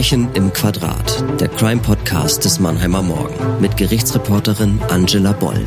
[0.00, 5.62] Verbrechen im Quadrat, der Crime-Podcast des Mannheimer Morgen mit Gerichtsreporterin Angela Boll.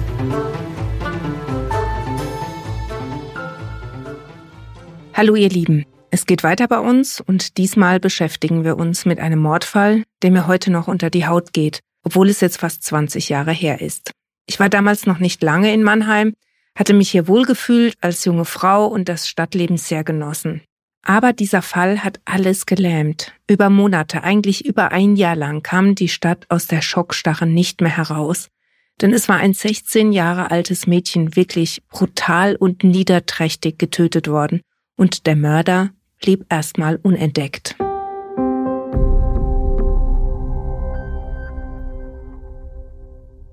[5.13, 9.38] Hallo ihr Lieben, es geht weiter bei uns und diesmal beschäftigen wir uns mit einem
[9.38, 13.52] Mordfall, der mir heute noch unter die Haut geht, obwohl es jetzt fast 20 Jahre
[13.52, 14.13] her ist.
[14.47, 16.34] Ich war damals noch nicht lange in Mannheim,
[16.76, 20.63] hatte mich hier wohlgefühlt als junge Frau und das Stadtleben sehr genossen.
[21.05, 23.34] Aber dieser Fall hat alles gelähmt.
[23.45, 27.95] Über Monate, eigentlich über ein Jahr lang, kam die Stadt aus der Schockstarre nicht mehr
[27.95, 28.48] heraus.
[29.02, 34.62] Denn es war ein 16 Jahre altes Mädchen wirklich brutal und niederträchtig getötet worden.
[34.95, 35.89] Und der Mörder
[36.21, 37.76] blieb erstmal unentdeckt.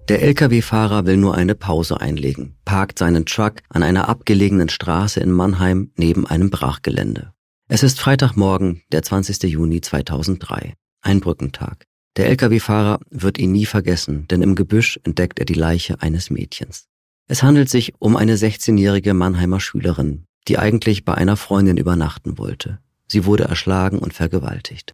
[0.08, 5.30] Der Lkw-Fahrer will nur eine Pause einlegen, parkt seinen Truck an einer abgelegenen Straße in
[5.30, 7.32] Mannheim neben einem Brachgelände.
[7.72, 9.44] Es ist Freitagmorgen, der 20.
[9.44, 11.84] Juni 2003, ein Brückentag.
[12.16, 16.88] Der Lkw-Fahrer wird ihn nie vergessen, denn im Gebüsch entdeckt er die Leiche eines Mädchens.
[17.28, 22.80] Es handelt sich um eine 16-jährige Mannheimer Schülerin, die eigentlich bei einer Freundin übernachten wollte.
[23.06, 24.92] Sie wurde erschlagen und vergewaltigt.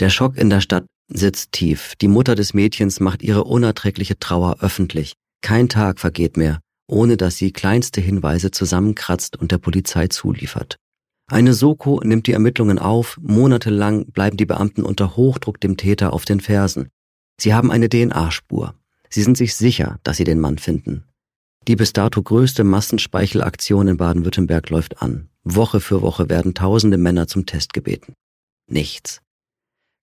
[0.00, 1.94] Der Schock in der Stadt sitzt tief.
[2.00, 5.12] Die Mutter des Mädchens macht ihre unerträgliche Trauer öffentlich.
[5.40, 10.78] Kein Tag vergeht mehr, ohne dass sie kleinste Hinweise zusammenkratzt und der Polizei zuliefert.
[11.30, 16.24] Eine Soko nimmt die Ermittlungen auf, monatelang bleiben die Beamten unter Hochdruck dem Täter auf
[16.24, 16.88] den Fersen.
[17.38, 18.74] Sie haben eine DNA-Spur.
[19.10, 21.04] Sie sind sich sicher, dass sie den Mann finden.
[21.66, 25.28] Die bis dato größte Massenspeichelaktion in Baden-Württemberg läuft an.
[25.44, 28.14] Woche für Woche werden tausende Männer zum Test gebeten.
[28.66, 29.20] Nichts.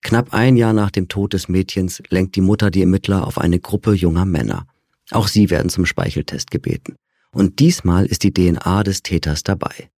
[0.02, 3.58] Knapp ein Jahr nach dem Tod des Mädchens lenkt die Mutter die Ermittler auf eine
[3.58, 4.68] Gruppe junger Männer.
[5.10, 6.94] Auch sie werden zum Speicheltest gebeten.
[7.32, 9.90] Und diesmal ist die DNA des Täters dabei.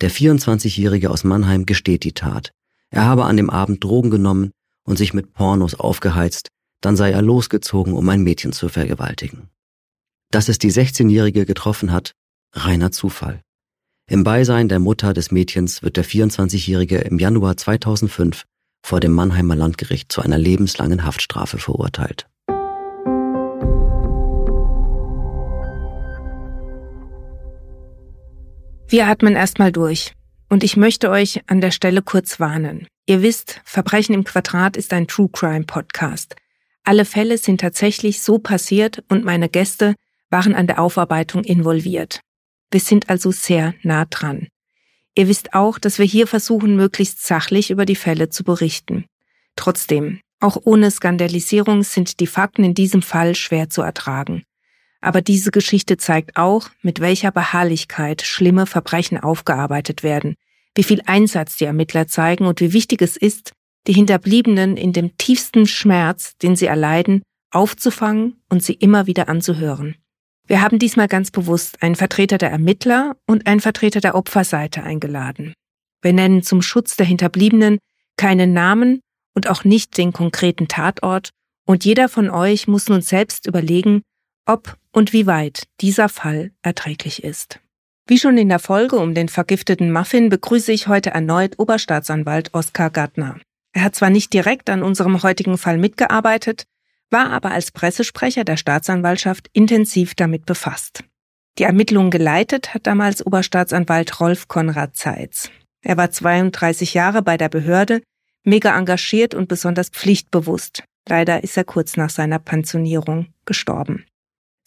[0.00, 2.52] Der 24-Jährige aus Mannheim gesteht die Tat.
[2.90, 4.50] Er habe an dem Abend Drogen genommen
[4.84, 6.48] und sich mit Pornos aufgeheizt,
[6.80, 9.50] dann sei er losgezogen, um ein Mädchen zu vergewaltigen.
[10.30, 12.12] Dass es die 16-Jährige getroffen hat,
[12.52, 13.42] reiner Zufall.
[14.08, 18.44] Im Beisein der Mutter des Mädchens wird der 24-Jährige im Januar 2005
[18.82, 22.26] vor dem Mannheimer Landgericht zu einer lebenslangen Haftstrafe verurteilt.
[28.90, 30.14] Wir atmen erstmal durch.
[30.48, 32.88] Und ich möchte euch an der Stelle kurz warnen.
[33.06, 36.34] Ihr wisst, Verbrechen im Quadrat ist ein True Crime Podcast.
[36.82, 39.94] Alle Fälle sind tatsächlich so passiert und meine Gäste
[40.28, 42.20] waren an der Aufarbeitung involviert.
[42.72, 44.48] Wir sind also sehr nah dran.
[45.14, 49.04] Ihr wisst auch, dass wir hier versuchen, möglichst sachlich über die Fälle zu berichten.
[49.54, 54.42] Trotzdem, auch ohne Skandalisierung sind die Fakten in diesem Fall schwer zu ertragen.
[55.00, 60.34] Aber diese Geschichte zeigt auch, mit welcher Beharrlichkeit schlimme Verbrechen aufgearbeitet werden,
[60.74, 63.52] wie viel Einsatz die Ermittler zeigen und wie wichtig es ist,
[63.86, 69.96] die Hinterbliebenen in dem tiefsten Schmerz, den sie erleiden, aufzufangen und sie immer wieder anzuhören.
[70.46, 75.54] Wir haben diesmal ganz bewusst einen Vertreter der Ermittler und einen Vertreter der Opferseite eingeladen.
[76.02, 77.78] Wir nennen zum Schutz der Hinterbliebenen
[78.16, 79.00] keinen Namen
[79.34, 81.30] und auch nicht den konkreten Tatort,
[81.66, 84.02] und jeder von euch muss nun selbst überlegen,
[84.46, 87.60] ob und wie weit dieser Fall erträglich ist.
[88.06, 92.90] Wie schon in der Folge um den vergifteten Muffin begrüße ich heute erneut Oberstaatsanwalt Oskar
[92.90, 93.38] Gartner.
[93.72, 96.64] Er hat zwar nicht direkt an unserem heutigen Fall mitgearbeitet,
[97.10, 101.04] war aber als Pressesprecher der Staatsanwaltschaft intensiv damit befasst.
[101.58, 105.50] Die Ermittlungen geleitet hat damals Oberstaatsanwalt Rolf Konrad Zeitz.
[105.82, 108.02] Er war 32 Jahre bei der Behörde,
[108.44, 110.84] mega engagiert und besonders pflichtbewusst.
[111.08, 114.04] Leider ist er kurz nach seiner Pensionierung gestorben.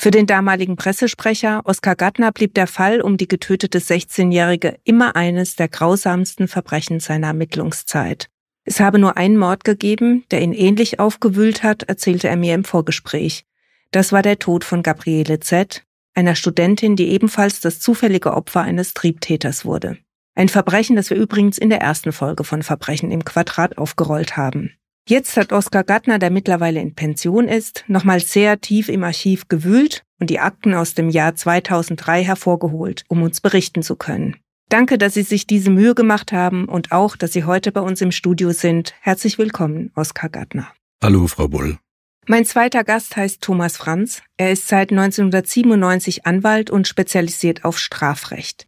[0.04, 5.56] Für den damaligen Pressesprecher Oskar Gattner blieb der Fall um die getötete 16-Jährige immer eines
[5.56, 8.28] der grausamsten Verbrechen seiner Ermittlungszeit.
[8.66, 12.66] Es habe nur einen Mord gegeben, der ihn ähnlich aufgewühlt hat, erzählte er mir im
[12.66, 13.46] Vorgespräch.
[13.92, 18.94] Das war der Tod von Gabriele Z., einer Studentin, die ebenfalls das zufällige Opfer eines
[18.94, 20.00] Triebtäters wurde.
[20.36, 24.74] Ein Verbrechen, das wir übrigens in der ersten Folge von Verbrechen im Quadrat aufgerollt haben.
[25.10, 30.04] Jetzt hat Oskar Gattner, der mittlerweile in Pension ist, nochmal sehr tief im Archiv gewühlt
[30.22, 34.38] und die Akten aus dem Jahr 2003 hervorgeholt, um uns berichten zu können.
[34.70, 38.00] Danke, dass Sie sich diese Mühe gemacht haben und auch, dass Sie heute bei uns
[38.00, 38.94] im Studio sind.
[39.02, 40.72] Herzlich willkommen, Oskar Gattner.
[41.04, 41.78] Hallo, Frau Bull.
[42.26, 44.22] Mein zweiter Gast heißt Thomas Franz.
[44.38, 48.68] Er ist seit 1997 Anwalt und spezialisiert auf Strafrecht.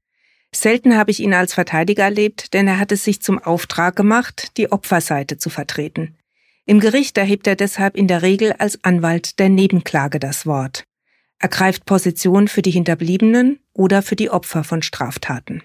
[0.54, 4.58] Selten habe ich ihn als Verteidiger erlebt, denn er hat es sich zum Auftrag gemacht,
[4.58, 6.18] die Opferseite zu vertreten.
[6.68, 10.84] Im Gericht erhebt er deshalb in der Regel als Anwalt der Nebenklage das Wort.
[11.38, 15.62] Er greift Position für die Hinterbliebenen oder für die Opfer von Straftaten.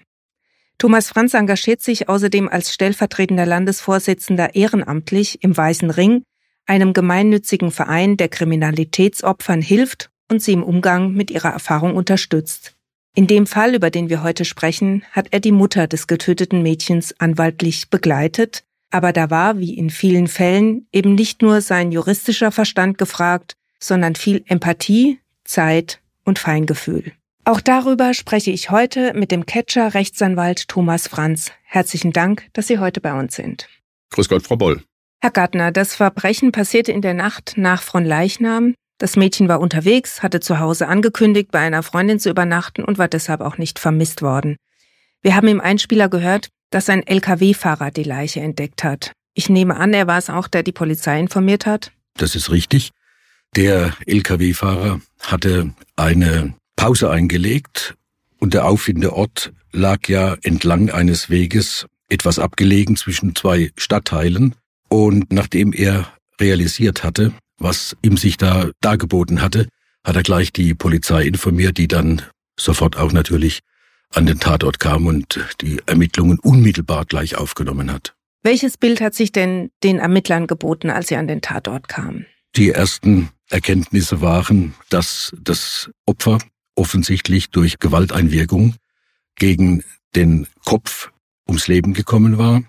[0.77, 6.23] Thomas Franz engagiert sich außerdem als stellvertretender Landesvorsitzender ehrenamtlich im Weißen Ring,
[6.65, 12.75] einem gemeinnützigen Verein, der Kriminalitätsopfern hilft und sie im Umgang mit ihrer Erfahrung unterstützt.
[13.15, 17.13] In dem Fall, über den wir heute sprechen, hat er die Mutter des getöteten Mädchens
[17.19, 22.97] anwaltlich begleitet, aber da war, wie in vielen Fällen, eben nicht nur sein juristischer Verstand
[22.97, 27.13] gefragt, sondern viel Empathie, Zeit und Feingefühl.
[27.43, 31.51] Auch darüber spreche ich heute mit dem Catcher Rechtsanwalt Thomas Franz.
[31.63, 33.67] Herzlichen Dank, dass Sie heute bei uns sind.
[34.11, 34.83] Grüß Gott, Frau Boll.
[35.21, 38.75] Herr Gartner, das Verbrechen passierte in der Nacht nach Fronleichnam.
[38.99, 43.07] Das Mädchen war unterwegs, hatte zu Hause angekündigt, bei einer Freundin zu übernachten und war
[43.07, 44.57] deshalb auch nicht vermisst worden.
[45.23, 49.11] Wir haben im Einspieler gehört, dass ein Lkw-Fahrer die Leiche entdeckt hat.
[49.33, 51.91] Ich nehme an, er war es auch, der die Polizei informiert hat.
[52.15, 52.91] Das ist richtig.
[53.55, 57.95] Der Lkw-Fahrer hatte eine Pause eingelegt
[58.39, 64.55] und der Auffindeort lag ja entlang eines Weges etwas abgelegen zwischen zwei Stadtteilen.
[64.89, 66.07] Und nachdem er
[66.39, 69.67] realisiert hatte, was ihm sich da dargeboten hatte,
[70.03, 72.23] hat er gleich die Polizei informiert, die dann
[72.59, 73.59] sofort auch natürlich
[74.13, 78.13] an den Tatort kam und die Ermittlungen unmittelbar gleich aufgenommen hat.
[78.43, 82.25] Welches Bild hat sich denn den Ermittlern geboten, als sie an den Tatort kamen?
[82.55, 86.39] Die ersten Erkenntnisse waren, dass das Opfer
[86.75, 88.75] offensichtlich durch Gewalteinwirkung
[89.35, 89.83] gegen
[90.15, 91.11] den Kopf
[91.47, 92.63] ums Leben gekommen war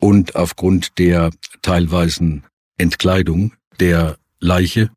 [0.00, 1.30] und aufgrund der
[1.62, 2.44] teilweisen
[2.78, 4.90] Entkleidung der Leiche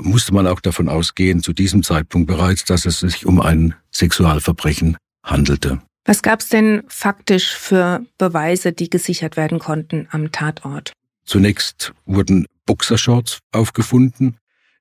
[0.00, 4.96] musste man auch davon ausgehen, zu diesem Zeitpunkt bereits, dass es sich um ein Sexualverbrechen
[5.24, 5.80] handelte.
[6.04, 10.92] Was gab es denn faktisch für Beweise, die gesichert werden konnten am Tatort?
[11.24, 14.36] Zunächst wurden Boxershorts aufgefunden,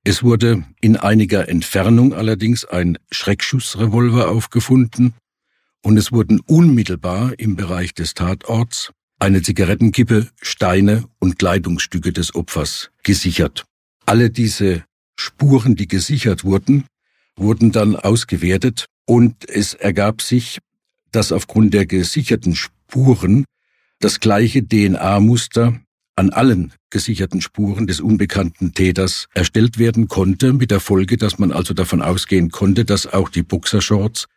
[0.06, 5.14] es wurde in einiger Entfernung allerdings ein Schreckschussrevolver aufgefunden
[5.82, 12.92] und es wurden unmittelbar im Bereich des Tatorts eine Zigarettenkippe, Steine und Kleidungsstücke des Opfers
[13.04, 13.64] gesichert.
[14.06, 14.84] Alle diese
[15.18, 16.86] Spuren, die gesichert wurden,
[17.38, 20.60] wurden dann ausgewertet und es ergab sich,
[21.12, 23.46] dass aufgrund der gesicherten Spuren
[24.00, 25.80] das gleiche DNA-Muster
[26.16, 31.52] an allen gesicherten Spuren des unbekannten Täters erstellt werden konnte, mit der Folge, dass man
[31.52, 34.28] also davon ausgehen konnte, dass auch die Boxershorts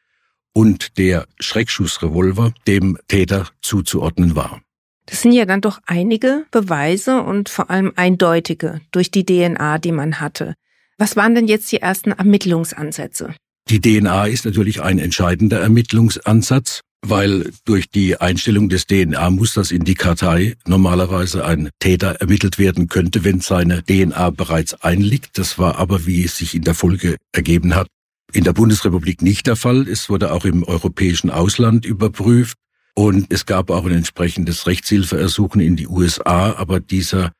[0.53, 4.63] und der Schreckschussrevolver dem Täter zuzuordnen war.
[5.05, 9.93] Das sind ja dann doch einige Beweise und vor allem eindeutige durch die DNA, die
[9.93, 10.55] man hatte.
[10.99, 13.35] Was waren denn jetzt die ersten Ermittlungsansätze?
[13.69, 19.95] Die DNA ist natürlich ein entscheidender Ermittlungsansatz weil durch die Einstellung des DNA-Musters in die
[19.95, 25.39] Kartei normalerweise ein Täter ermittelt werden könnte, wenn seine DNA bereits einliegt.
[25.39, 27.89] Das war aber, wie es sich in der Folge ergeben hat,
[28.33, 29.89] in der Bundesrepublik nicht der Fall.
[29.89, 32.57] Es wurde auch im europäischen Ausland überprüft
[32.95, 37.33] und es gab auch ein entsprechendes Rechtshilfeersuchen in die USA, aber dieser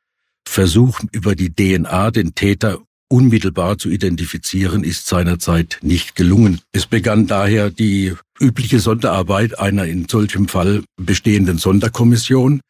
[0.47, 6.61] Versuch über die DNA den Täter unmittelbar zu identifizieren, ist seinerzeit nicht gelungen.
[6.71, 12.61] Es begann daher die übliche Sonderarbeit einer in solchem Fall bestehenden Sonderkommission,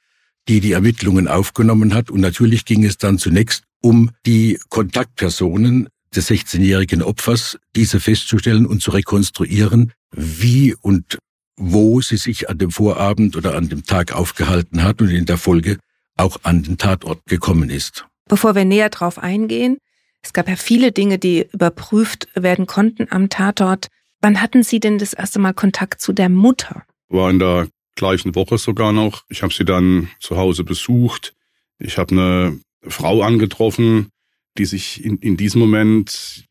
[0.48, 2.10] die die Ermittlungen aufgenommen hat.
[2.10, 8.82] Und natürlich ging es dann zunächst um die Kontaktpersonen des 16-jährigen Opfers, diese festzustellen und
[8.82, 11.18] zu rekonstruieren, wie und
[11.58, 15.38] wo sie sich an dem Vorabend oder an dem Tag aufgehalten hat und in der
[15.38, 15.78] Folge
[16.16, 18.06] auch an den Tatort gekommen ist.
[18.30, 19.78] Bevor wir näher darauf eingehen,
[20.22, 23.88] es gab ja viele Dinge, die überprüft werden konnten am Tatort.
[24.22, 26.84] Wann hatten Sie denn das erste Mal Kontakt zu der Mutter?
[27.08, 29.24] War in der gleichen Woche sogar noch.
[29.30, 31.34] Ich habe sie dann zu Hause besucht.
[31.80, 34.10] Ich habe eine Frau angetroffen,
[34.58, 36.46] die sich in, in diesem Moment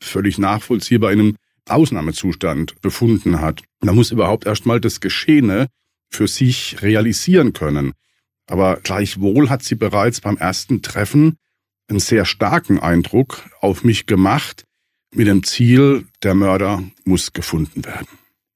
[0.00, 1.36] völlig nachvollziehbar in einem
[1.68, 3.62] Ausnahmezustand befunden hat.
[3.80, 5.68] Da muss überhaupt erstmal das Geschehene
[6.08, 7.92] für sich realisieren können.
[8.46, 11.38] Aber gleichwohl hat sie bereits beim ersten Treffen
[11.88, 14.64] einen sehr starken Eindruck auf mich gemacht,
[15.14, 18.08] mit dem Ziel, der Mörder muss gefunden werden.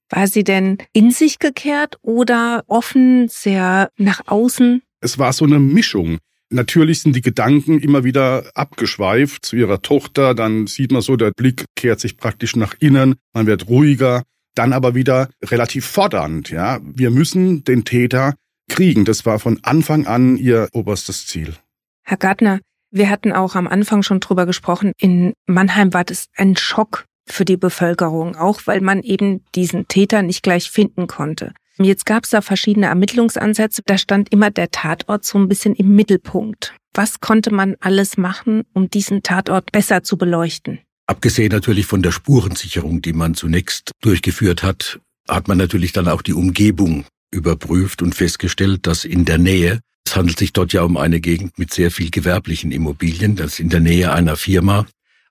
[0.09, 4.81] War sie denn in sich gekehrt oder offen, sehr nach außen?
[4.99, 6.19] Es war so eine Mischung.
[6.49, 11.31] Natürlich sind die Gedanken immer wieder abgeschweift zu ihrer Tochter, dann sieht man so, der
[11.31, 14.23] Blick kehrt sich praktisch nach innen, man wird ruhiger,
[14.53, 16.79] dann aber wieder relativ fordernd, ja.
[16.83, 18.35] Wir müssen den Täter
[18.69, 19.05] kriegen.
[19.05, 21.55] Das war von Anfang an ihr oberstes Ziel.
[22.03, 22.59] Herr Gartner,
[22.91, 24.91] wir hatten auch am Anfang schon drüber gesprochen.
[24.97, 30.21] In Mannheim war das ein Schock für die Bevölkerung, auch weil man eben diesen Täter
[30.21, 31.53] nicht gleich finden konnte.
[31.77, 33.81] Jetzt gab es da verschiedene Ermittlungsansätze.
[33.85, 36.75] Da stand immer der Tatort so ein bisschen im Mittelpunkt.
[36.93, 40.79] Was konnte man alles machen, um diesen Tatort besser zu beleuchten?
[41.07, 46.21] Abgesehen natürlich von der Spurensicherung, die man zunächst durchgeführt hat, hat man natürlich dann auch
[46.21, 49.79] die Umgebung überprüft und festgestellt, dass in der Nähe,
[50.11, 53.69] es handelt sich dort ja um eine Gegend mit sehr viel gewerblichen Immobilien, dass in
[53.69, 54.85] der Nähe einer Firma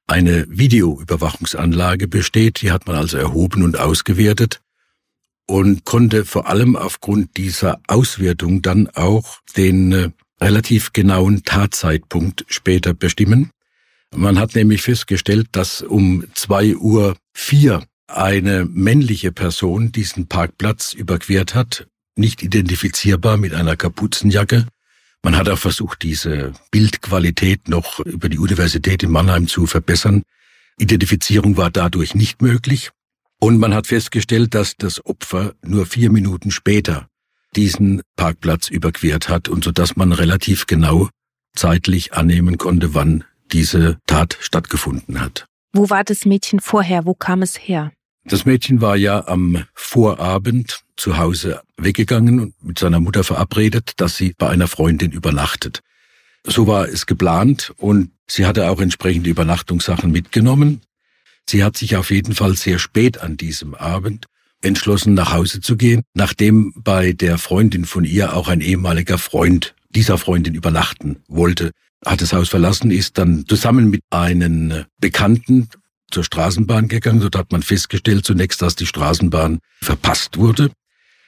[0.07, 2.63] eine Videoüberwachungsanlage besteht.
[2.63, 4.63] Die hat man also erhoben und ausgewertet
[5.47, 10.11] und konnte vor allem aufgrund dieser Auswertung dann auch den äh,
[10.41, 13.51] relativ genauen Tatzeitpunkt später bestimmen.
[14.17, 21.55] Man hat nämlich festgestellt, dass um zwei Uhr vier eine männliche Person diesen Parkplatz überquert
[21.55, 21.87] hat,
[22.21, 24.67] nicht identifizierbar mit einer Kapuzenjacke.
[25.23, 30.23] Man hat auch versucht, diese Bildqualität noch über die Universität in Mannheim zu verbessern.
[30.79, 32.91] Identifizierung war dadurch nicht möglich.
[33.41, 37.09] Und man hat festgestellt, dass das Opfer nur vier Minuten später
[37.57, 41.09] diesen Parkplatz überquert hat und so dass man relativ genau
[41.57, 45.47] zeitlich annehmen konnte, wann diese Tat stattgefunden hat.
[45.73, 47.05] Wo war das Mädchen vorher?
[47.07, 47.93] Wo kam es her?
[48.25, 54.17] Das Mädchen war ja am Vorabend zu Hause weggegangen und mit seiner Mutter verabredet, dass
[54.17, 55.81] sie bei einer Freundin übernachtet.
[56.45, 60.83] So war es geplant und sie hatte auch entsprechende Übernachtungssachen mitgenommen.
[61.49, 64.27] Sie hat sich auf jeden Fall sehr spät an diesem Abend
[64.63, 69.75] entschlossen, nach Hause zu gehen, nachdem bei der Freundin von ihr auch ein ehemaliger Freund
[69.89, 71.73] dieser Freundin übernachten wollte,
[72.05, 75.69] hat das Haus verlassen, ist dann zusammen mit einem Bekannten
[76.11, 77.21] zur Straßenbahn gegangen.
[77.21, 80.71] Dort hat man festgestellt zunächst, dass die Straßenbahn verpasst wurde.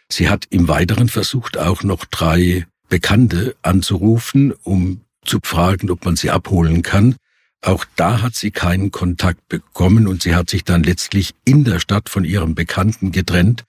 [0.08, 6.16] Sie hat im Weiteren versucht, auch noch drei Bekannte anzurufen, um zu fragen, ob man
[6.16, 7.16] sie abholen kann.
[7.62, 11.78] Auch da hat sie keinen Kontakt bekommen und sie hat sich dann letztlich in der
[11.78, 13.64] Stadt von ihrem Bekannten getrennt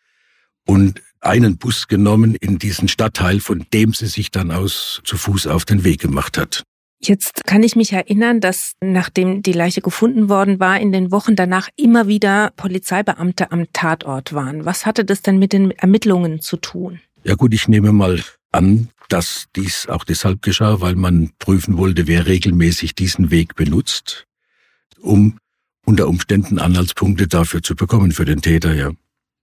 [0.65, 5.48] und einen Bus genommen in diesen Stadtteil, von dem sie sich dann aus zu Fuß
[5.48, 6.63] auf den Weg gemacht hat.
[7.05, 11.36] Jetzt kann ich mich erinnern, dass nachdem die Leiche gefunden worden war, in den Wochen
[11.36, 14.63] danach immer wieder Polizeibeamte am Tatort waren.
[14.63, 17.01] Was hatte das denn mit den Ermittlungen zu tun?
[17.25, 22.07] Ja gut, ich nehme mal an, dass dies auch deshalb geschah, weil man prüfen wollte,
[22.07, 24.25] wer regelmäßig diesen Weg benutzt,
[25.01, 25.38] um
[25.86, 28.91] unter Umständen Anhaltspunkte dafür zu bekommen für den Täter, ja.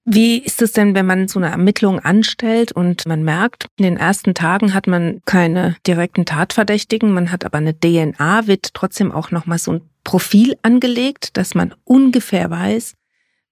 [0.04, 3.96] Wie ist es denn, wenn man so eine Ermittlung anstellt und man merkt, in den
[3.96, 9.30] ersten Tagen hat man keine direkten Tatverdächtigen, man hat aber eine DNA, wird trotzdem auch
[9.30, 12.94] nochmal so ein Profil angelegt, dass man ungefähr weiß,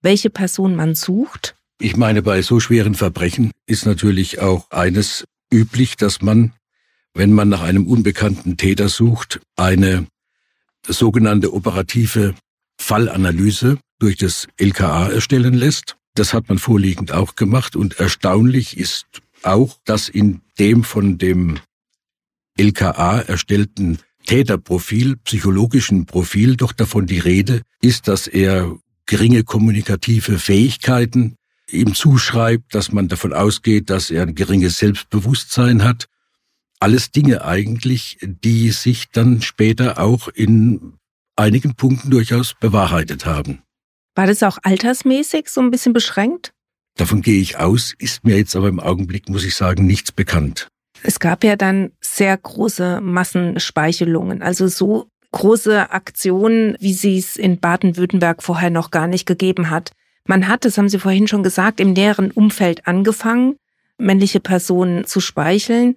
[0.00, 1.54] welche Person man sucht?
[1.80, 6.54] Ich meine, bei so schweren Verbrechen ist natürlich auch eines üblich, dass man,
[7.14, 10.06] wenn man nach einem unbekannten Täter sucht, eine
[10.86, 12.34] sogenannte operative
[12.80, 15.97] Fallanalyse durch das LKA erstellen lässt.
[16.18, 19.06] Das hat man vorliegend auch gemacht und erstaunlich ist
[19.44, 21.60] auch, dass in dem von dem
[22.58, 31.36] LKA erstellten Täterprofil, psychologischen Profil doch davon die Rede ist, dass er geringe kommunikative Fähigkeiten
[31.70, 36.06] ihm zuschreibt, dass man davon ausgeht, dass er ein geringes Selbstbewusstsein hat.
[36.80, 40.94] Alles Dinge eigentlich, die sich dann später auch in
[41.36, 43.62] einigen Punkten durchaus bewahrheitet haben.
[44.18, 46.52] War das auch altersmäßig so ein bisschen beschränkt?
[46.96, 50.66] Davon gehe ich aus, ist mir jetzt aber im Augenblick, muss ich sagen, nichts bekannt.
[51.04, 57.60] Es gab ja dann sehr große Massenspeichelungen, also so große Aktionen, wie sie es in
[57.60, 59.92] Baden-Württemberg vorher noch gar nicht gegeben hat.
[60.26, 63.54] Man hat, das haben Sie vorhin schon gesagt, im näheren Umfeld angefangen,
[63.98, 65.94] männliche Personen zu speicheln.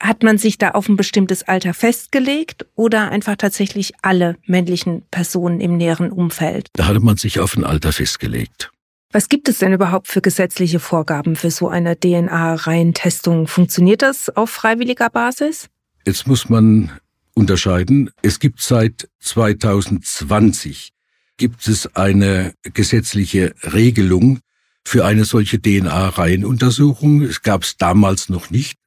[0.00, 5.60] Hat man sich da auf ein bestimmtes Alter festgelegt oder einfach tatsächlich alle männlichen Personen
[5.60, 6.68] im näheren Umfeld?
[6.72, 8.70] Da hatte man sich auf ein Alter festgelegt.
[9.12, 13.46] Was gibt es denn überhaupt für gesetzliche Vorgaben für so eine DNA-Reihentestung?
[13.46, 15.68] Funktioniert das auf freiwilliger Basis?
[16.06, 16.92] Jetzt muss man
[17.34, 18.10] unterscheiden.
[18.22, 20.92] Es gibt seit 2020
[21.36, 24.40] gibt es eine gesetzliche Regelung
[24.84, 27.22] für eine solche DNA-Reihenuntersuchung.
[27.22, 28.79] Es gab es damals noch nicht.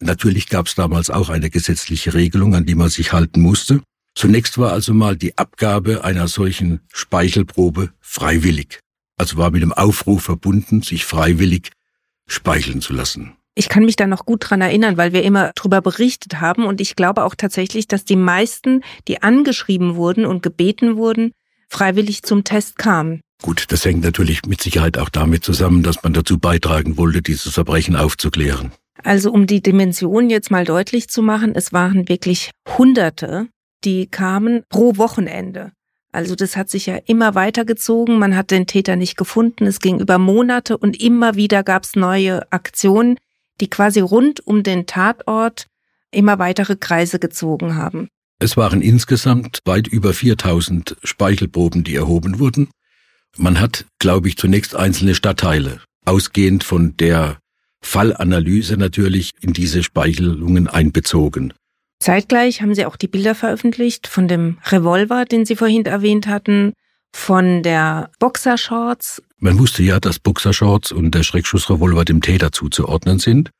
[0.00, 3.80] Natürlich gab es damals auch eine gesetzliche Regelung, an die man sich halten musste.
[4.14, 8.80] Zunächst war also mal die Abgabe einer solchen Speichelprobe freiwillig.
[9.16, 11.72] Also war mit dem Aufruf verbunden, sich freiwillig
[12.26, 13.32] speicheln zu lassen.
[13.54, 16.80] Ich kann mich da noch gut dran erinnern, weil wir immer drüber berichtet haben und
[16.80, 21.32] ich glaube auch tatsächlich, dass die meisten, die angeschrieben wurden und gebeten wurden,
[21.68, 23.20] freiwillig zum Test kam.
[23.42, 27.54] Gut, das hängt natürlich mit Sicherheit auch damit zusammen, dass man dazu beitragen wollte, dieses
[27.54, 28.72] Verbrechen aufzuklären.
[29.02, 33.48] Also um die Dimension jetzt mal deutlich zu machen, es waren wirklich Hunderte,
[33.84, 35.72] die kamen pro Wochenende.
[36.10, 40.00] Also das hat sich ja immer weitergezogen, man hat den Täter nicht gefunden, es ging
[40.00, 43.18] über Monate und immer wieder gab es neue Aktionen,
[43.60, 45.66] die quasi rund um den Tatort
[46.10, 48.08] immer weitere Kreise gezogen haben.
[48.40, 52.70] Es waren insgesamt weit über 4000 Speichelproben, die erhoben wurden.
[53.36, 57.38] Man hat, glaube ich, zunächst einzelne Stadtteile ausgehend von der
[57.82, 61.52] Fallanalyse natürlich in diese Speichelungen einbezogen.
[62.00, 66.72] Zeitgleich haben Sie auch die Bilder veröffentlicht von dem Revolver, den Sie vorhin erwähnt hatten,
[67.12, 69.22] von der Boxershorts.
[69.38, 73.50] Man wusste ja, dass Boxershorts und der Schreckschussrevolver dem Täter zuzuordnen sind.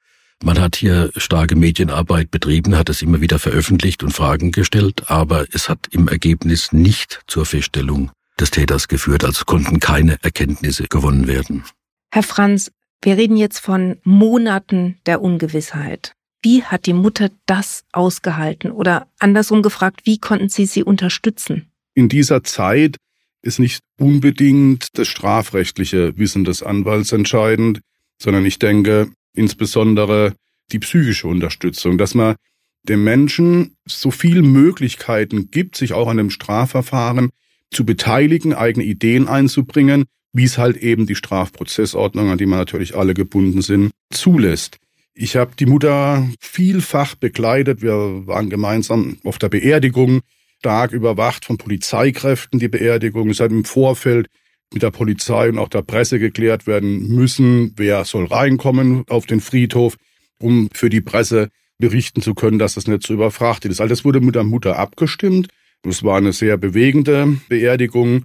[0.42, 5.46] Man hat hier starke Medienarbeit betrieben, hat es immer wieder veröffentlicht und Fragen gestellt, aber
[5.52, 11.26] es hat im Ergebnis nicht zur Feststellung des Täters geführt, also konnten keine Erkenntnisse gewonnen
[11.26, 11.64] werden.
[12.12, 12.70] Herr Franz,
[13.02, 16.12] wir reden jetzt von Monaten der Ungewissheit.
[16.42, 18.70] Wie hat die Mutter das ausgehalten?
[18.70, 21.70] Oder andersrum gefragt, wie konnten Sie sie unterstützen?
[21.94, 22.96] In dieser Zeit
[23.42, 27.80] ist nicht unbedingt das strafrechtliche Wissen des Anwalts entscheidend,
[28.20, 30.34] sondern ich denke insbesondere
[30.72, 32.36] die psychische Unterstützung, dass man
[32.84, 37.30] dem Menschen so viele Möglichkeiten gibt, sich auch an einem Strafverfahren
[37.70, 40.04] zu beteiligen, eigene Ideen einzubringen,
[40.38, 44.78] wie es halt eben die Strafprozessordnung, an die man natürlich alle gebunden sind, zulässt.
[45.14, 47.82] Ich habe die Mutter vielfach begleitet.
[47.82, 50.20] Wir waren gemeinsam auf der Beerdigung,
[50.60, 53.28] stark überwacht von Polizeikräften, die Beerdigung.
[53.30, 54.28] Es hat im Vorfeld
[54.72, 59.40] mit der Polizei und auch der Presse geklärt werden müssen, wer soll reinkommen auf den
[59.40, 59.96] Friedhof,
[60.38, 63.80] um für die Presse berichten zu können, dass das nicht so überfrachtet ist.
[63.80, 65.48] All das wurde mit der Mutter abgestimmt.
[65.84, 68.24] Es war eine sehr bewegende Beerdigung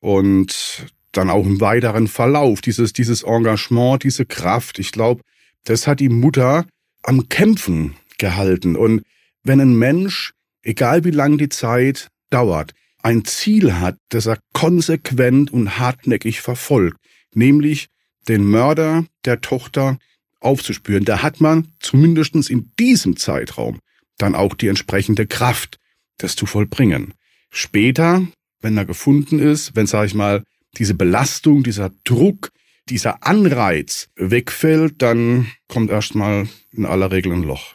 [0.00, 5.22] und dann auch im weiteren Verlauf, dieses, dieses Engagement, diese Kraft, ich glaube,
[5.64, 6.66] das hat die Mutter
[7.02, 8.76] am Kämpfen gehalten.
[8.76, 9.02] Und
[9.42, 15.52] wenn ein Mensch, egal wie lang die Zeit dauert, ein Ziel hat, das er konsequent
[15.52, 16.98] und hartnäckig verfolgt,
[17.34, 17.88] nämlich
[18.28, 19.98] den Mörder der Tochter
[20.40, 23.78] aufzuspüren, da hat man zumindestens in diesem Zeitraum
[24.16, 25.78] dann auch die entsprechende Kraft,
[26.18, 27.14] das zu vollbringen.
[27.50, 28.26] Später,
[28.60, 30.42] wenn er gefunden ist, wenn, sage ich mal,
[30.78, 32.52] diese Belastung, dieser Druck,
[32.88, 37.74] dieser Anreiz wegfällt, dann kommt erstmal in aller Regel ein Loch.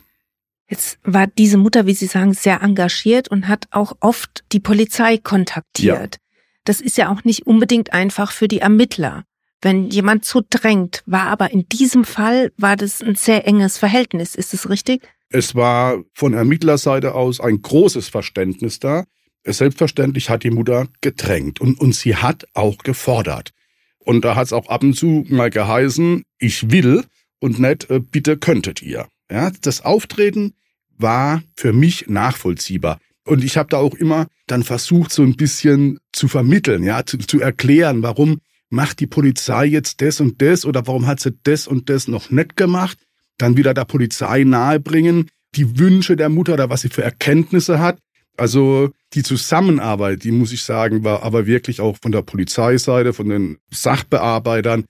[0.69, 5.17] Jetzt war diese Mutter, wie Sie sagen, sehr engagiert und hat auch oft die Polizei
[5.17, 6.15] kontaktiert.
[6.15, 6.21] Ja.
[6.63, 9.23] Das ist ja auch nicht unbedingt einfach für die Ermittler.
[9.61, 14.35] Wenn jemand so drängt, war aber in diesem Fall war das ein sehr enges Verhältnis.
[14.35, 15.01] Ist es richtig?
[15.29, 19.05] Es war von Ermittlerseite aus ein großes Verständnis da.
[19.45, 23.51] Selbstverständlich hat die Mutter gedrängt und, und sie hat auch gefordert.
[23.99, 27.03] Und da hat es auch ab und zu mal geheißen, ich will
[27.39, 29.07] und nicht, äh, bitte könntet ihr.
[29.31, 30.53] Ja, das Auftreten
[30.97, 32.99] war für mich nachvollziehbar.
[33.25, 37.17] Und ich habe da auch immer dann versucht, so ein bisschen zu vermitteln, ja, zu,
[37.19, 41.67] zu erklären, warum macht die Polizei jetzt das und das oder warum hat sie das
[41.67, 42.97] und das noch nicht gemacht.
[43.37, 47.99] Dann wieder der Polizei nahebringen, die Wünsche der Mutter oder was sie für Erkenntnisse hat.
[48.39, 53.29] Also die Zusammenarbeit, die muss ich sagen, war aber wirklich auch von der Polizeiseite, von
[53.29, 54.85] den Sachbearbeitern,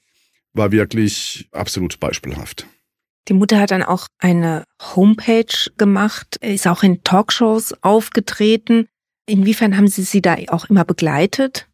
[0.53, 2.67] war wirklich absolut beispielhaft.
[3.27, 4.63] Die Mutter hat dann auch eine
[4.95, 8.88] Homepage gemacht, ist auch in Talkshows aufgetreten.
[9.27, 11.67] Inwiefern haben Sie sie da auch immer begleitet?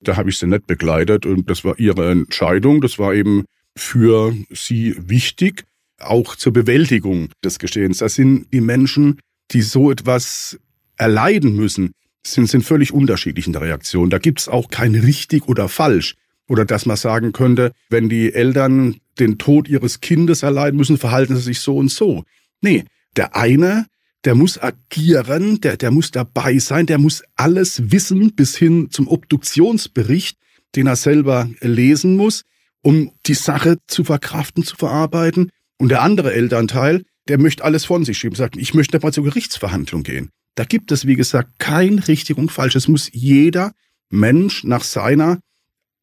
[0.00, 2.80] Da habe ich sie nicht begleitet und das war ihre Entscheidung.
[2.80, 3.44] Das war eben
[3.76, 5.64] für sie wichtig,
[5.98, 7.98] auch zur Bewältigung des Geschehens.
[7.98, 10.58] Das sind die Menschen, die so etwas
[11.00, 11.92] erleiden müssen,
[12.24, 14.10] sind, sind völlig unterschiedlich in der Reaktion.
[14.10, 16.14] Da gibt's auch kein richtig oder falsch.
[16.48, 21.36] Oder dass man sagen könnte, wenn die Eltern den Tod ihres Kindes erleiden müssen, verhalten
[21.36, 22.24] sie sich so und so.
[22.60, 22.84] Nee,
[23.16, 23.86] der eine,
[24.24, 29.08] der muss agieren, der, der muss dabei sein, der muss alles wissen bis hin zum
[29.08, 30.36] Obduktionsbericht,
[30.74, 32.42] den er selber lesen muss,
[32.82, 35.50] um die Sache zu verkraften, zu verarbeiten.
[35.78, 39.24] Und der andere Elternteil, der möchte alles von sich schieben, sagt, ich möchte mal zur
[39.24, 40.30] Gerichtsverhandlung gehen.
[40.54, 42.76] Da gibt es, wie gesagt, kein richtig und falsch.
[42.76, 43.72] Es muss jeder
[44.10, 45.38] Mensch nach seiner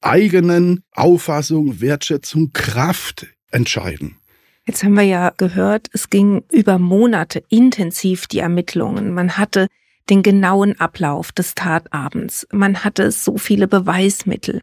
[0.01, 4.17] eigenen Auffassung, Wertschätzung, Kraft entscheiden.
[4.65, 9.13] Jetzt haben wir ja gehört, es ging über Monate intensiv die Ermittlungen.
[9.13, 9.67] Man hatte
[10.09, 12.47] den genauen Ablauf des Tatabends.
[12.51, 14.61] Man hatte so viele Beweismittel.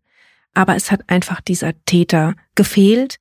[0.55, 3.17] Aber es hat einfach dieser Täter gefehlt.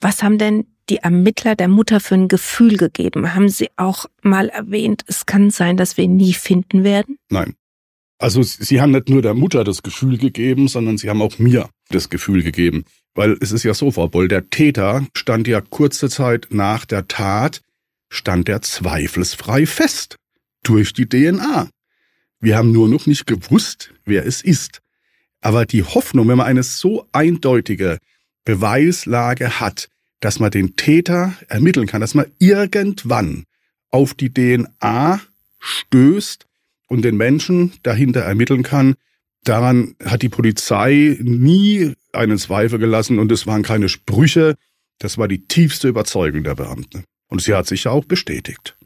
[0.00, 3.34] Was haben denn die Ermittler der Mutter für ein Gefühl gegeben?
[3.34, 7.18] Haben Sie auch mal erwähnt, es kann sein, dass wir ihn nie finden werden?
[7.30, 7.54] Nein.
[8.18, 11.68] Also Sie haben nicht nur der Mutter das Gefühl gegeben, sondern Sie haben auch mir
[11.90, 12.84] das Gefühl gegeben.
[13.14, 17.06] Weil es ist ja so, Frau Boll, der Täter stand ja kurze Zeit nach der
[17.06, 17.60] Tat,
[18.10, 20.16] stand er zweifelsfrei fest.
[20.62, 21.68] Durch die DNA.
[22.40, 24.80] Wir haben nur noch nicht gewusst, wer es ist.
[25.40, 27.98] Aber die Hoffnung, wenn man eine so eindeutige
[28.44, 29.88] Beweislage hat,
[30.24, 33.44] dass man den Täter ermitteln kann, dass man irgendwann
[33.90, 35.20] auf die DNA
[35.58, 36.46] stößt
[36.88, 38.94] und den Menschen dahinter ermitteln kann.
[39.44, 44.54] Daran hat die Polizei nie einen Zweifel gelassen und es waren keine Sprüche.
[44.98, 47.04] Das war die tiefste Überzeugung der Beamten.
[47.28, 48.78] Und sie hat sich ja auch bestätigt.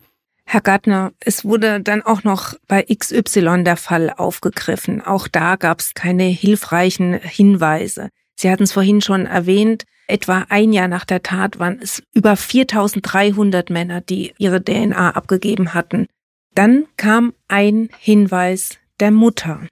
[0.44, 5.02] Herr Gartner, es wurde dann auch noch bei XY der Fall aufgegriffen.
[5.02, 8.08] Auch da gab es keine hilfreichen Hinweise.
[8.34, 12.36] Sie hatten es vorhin schon erwähnt, etwa ein Jahr nach der Tat waren es über
[12.36, 16.06] 4300 Männer, die ihre DNA abgegeben hatten.
[16.54, 19.66] Dann kam ein Hinweis der Mutter,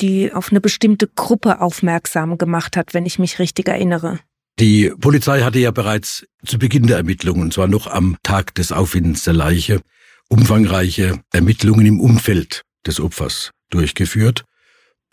[0.00, 4.20] die auf eine bestimmte Gruppe aufmerksam gemacht hat, wenn ich mich richtig erinnere.
[4.58, 8.70] Die Polizei hatte ja bereits zu Beginn der Ermittlungen, und zwar noch am Tag des
[8.70, 9.80] Auffindens der Leiche,
[10.28, 14.44] umfangreiche Ermittlungen im Umfeld des Opfers durchgeführt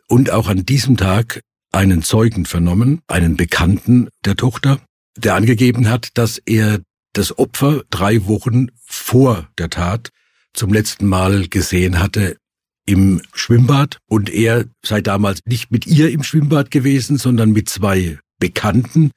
[0.08, 4.80] und auch an diesem Tag einen Zeugen vernommen, einen Bekannten der Tochter,
[5.16, 6.80] der angegeben hat, dass er
[7.14, 10.10] das Opfer drei Wochen vor der Tat
[10.54, 12.38] zum letzten Mal gesehen hatte
[12.86, 18.18] im Schwimmbad und er sei damals nicht mit ihr im Schwimmbad gewesen, sondern mit zwei
[18.40, 19.12] Bekannten,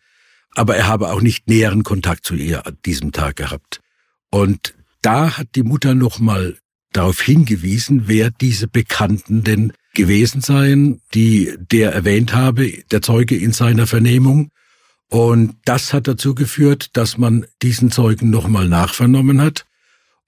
[0.55, 3.81] aber er habe auch nicht näheren Kontakt zu ihr an diesem Tag gehabt.
[4.31, 6.59] Und da hat die Mutter nochmal
[6.93, 13.53] darauf hingewiesen, wer diese Bekannten denn gewesen seien, die der erwähnt habe, der Zeuge in
[13.53, 14.51] seiner Vernehmung.
[15.09, 19.67] Und das hat dazu geführt, dass man diesen Zeugen nochmal nachvernommen hat.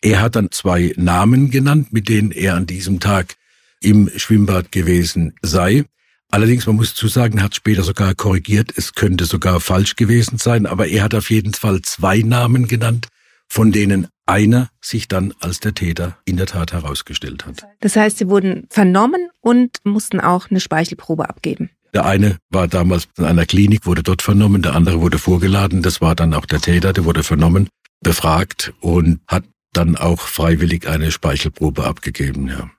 [0.03, 3.37] Er hat dann zwei Namen genannt, mit denen er an diesem Tag
[3.81, 5.85] im Schwimmbad gewesen sei.
[6.31, 10.66] Allerdings, man muss zu sagen, hat später sogar korrigiert, es könnte sogar falsch gewesen sein,
[10.66, 13.09] aber er hat auf jeden Fall zwei Namen genannt,
[13.48, 17.67] von denen einer sich dann als der Täter in der Tat herausgestellt hat.
[17.81, 21.71] Das heißt, sie wurden vernommen und mussten auch eine Speichelprobe abgeben.
[21.93, 26.01] Der eine war damals in einer Klinik, wurde dort vernommen, der andere wurde vorgeladen, das
[26.01, 27.69] war dann auch der Täter, der wurde vernommen,
[28.01, 32.71] befragt und hat dann auch freiwillig eine Speichelprobe abgegeben, ja.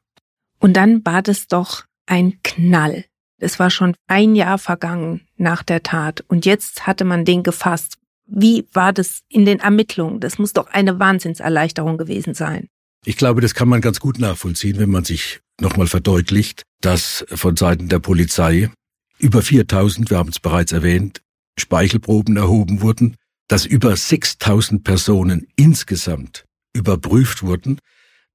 [0.60, 3.06] Und dann war das doch ein Knall.
[3.38, 7.98] Es war schon ein Jahr vergangen nach der Tat und jetzt hatte man den gefasst.
[8.28, 10.20] Wie war das in den Ermittlungen?
[10.20, 12.68] Das muss doch eine Wahnsinnserleichterung gewesen sein.
[13.06, 17.56] Ich glaube, das kann man ganz gut nachvollziehen, wenn man sich nochmal verdeutlicht, dass von
[17.56, 18.72] Seiten der Polizei
[19.20, 21.22] über 4000, wir haben es bereits erwähnt,
[21.58, 23.16] Speichelproben erhoben wurden,
[23.48, 27.80] dass über 6000 Personen insgesamt überprüft wurden,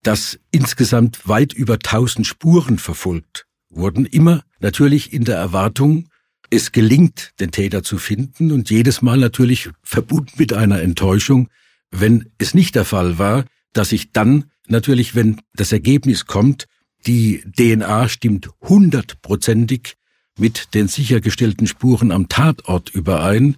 [0.02, 6.08] dass insgesamt weit über 1000 Spuren verfolgt wurden, immer natürlich in der Erwartung,
[6.50, 11.48] es gelingt, den Täter zu finden und jedes Mal natürlich verbunden mit einer Enttäuschung,
[11.90, 16.66] wenn es nicht der Fall war, dass ich dann natürlich, wenn das Ergebnis kommt,
[17.06, 19.96] die DNA stimmt hundertprozentig
[20.38, 23.56] mit den sichergestellten Spuren am Tatort überein,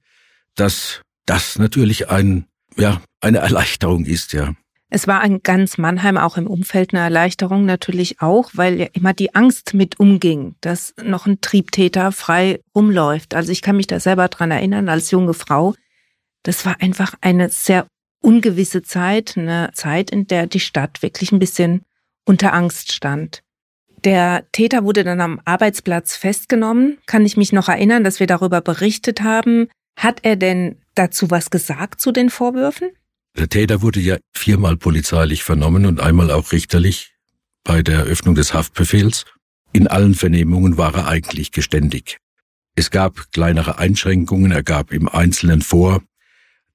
[0.55, 4.55] dass das natürlich ein, ja, eine Erleichterung ist, ja.
[4.95, 9.15] Es war in ganz Mannheim auch im Umfeld eine Erleichterung natürlich auch, weil ja immer
[9.15, 13.35] die Angst mit umging, dass noch ein Triebtäter frei rumläuft.
[13.35, 15.75] Also ich kann mich da selber dran erinnern als junge Frau.
[16.43, 17.87] Das war einfach eine sehr
[18.21, 21.87] ungewisse Zeit, eine Zeit, in der die Stadt wirklich ein bisschen
[22.27, 23.43] unter Angst stand.
[24.05, 26.99] Der Täter wurde dann am Arbeitsplatz festgenommen.
[27.07, 29.69] Kann ich mich noch erinnern, dass wir darüber berichtet haben.
[29.97, 32.91] Hat er denn dazu was gesagt zu den Vorwürfen?
[33.37, 37.15] Der Täter wurde ja viermal polizeilich vernommen und einmal auch richterlich
[37.65, 39.25] bei der Eröffnung des Haftbefehls.
[39.73, 42.19] In allen Vernehmungen war er eigentlich geständig.
[42.75, 46.03] Es gab kleinere Einschränkungen, er gab im Einzelnen vor,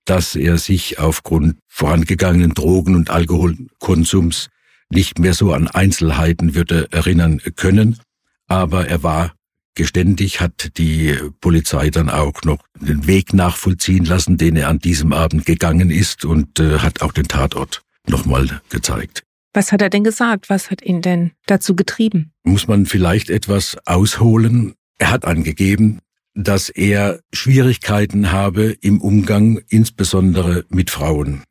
[0.06, 4.50] dass er sich aufgrund vorangegangenen Drogen- und Alkoholkonsums
[4.90, 8.00] nicht mehr so an Einzelheiten würde erinnern können,
[8.48, 9.37] aber er war
[9.78, 15.14] Geständig hat die Polizei dann auch noch den Weg nachvollziehen lassen, den er an diesem
[15.14, 19.22] Abend gegangen ist und äh, hat auch den Tatort nochmal gezeigt.
[19.54, 20.50] Was hat er denn gesagt?
[20.50, 22.32] Was hat ihn denn dazu getrieben?
[22.44, 24.74] Muss man vielleicht etwas ausholen?
[24.98, 26.00] Er hat angegeben,
[26.34, 31.44] dass er Schwierigkeiten habe im Umgang insbesondere mit Frauen.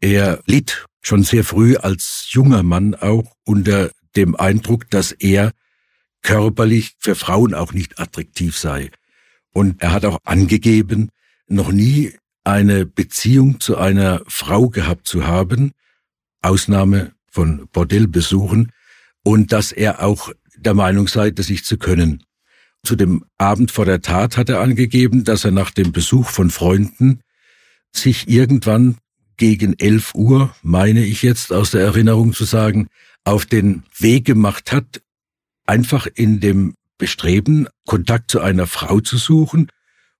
[0.00, 5.52] Er litt schon sehr früh als junger Mann auch unter dem Eindruck, dass er
[6.22, 8.90] körperlich für Frauen auch nicht attraktiv sei.
[9.52, 11.10] Und er hat auch angegeben,
[11.46, 15.72] noch nie eine Beziehung zu einer Frau gehabt zu haben,
[16.42, 18.72] Ausnahme von Bordellbesuchen,
[19.22, 22.24] und dass er auch der Meinung sei, das nicht zu können.
[22.82, 26.50] Zu dem Abend vor der Tat hat er angegeben, dass er nach dem Besuch von
[26.50, 27.20] Freunden
[27.92, 28.96] sich irgendwann
[29.36, 32.88] gegen elf Uhr, meine ich jetzt aus der Erinnerung zu sagen,
[33.24, 35.02] auf den Weg gemacht hat,
[35.70, 39.68] einfach in dem Bestreben, Kontakt zu einer Frau zu suchen,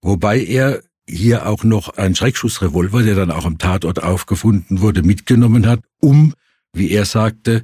[0.01, 5.67] wobei er hier auch noch einen Schreckschussrevolver, der dann auch am Tatort aufgefunden wurde, mitgenommen
[5.67, 6.33] hat, um,
[6.73, 7.63] wie er sagte,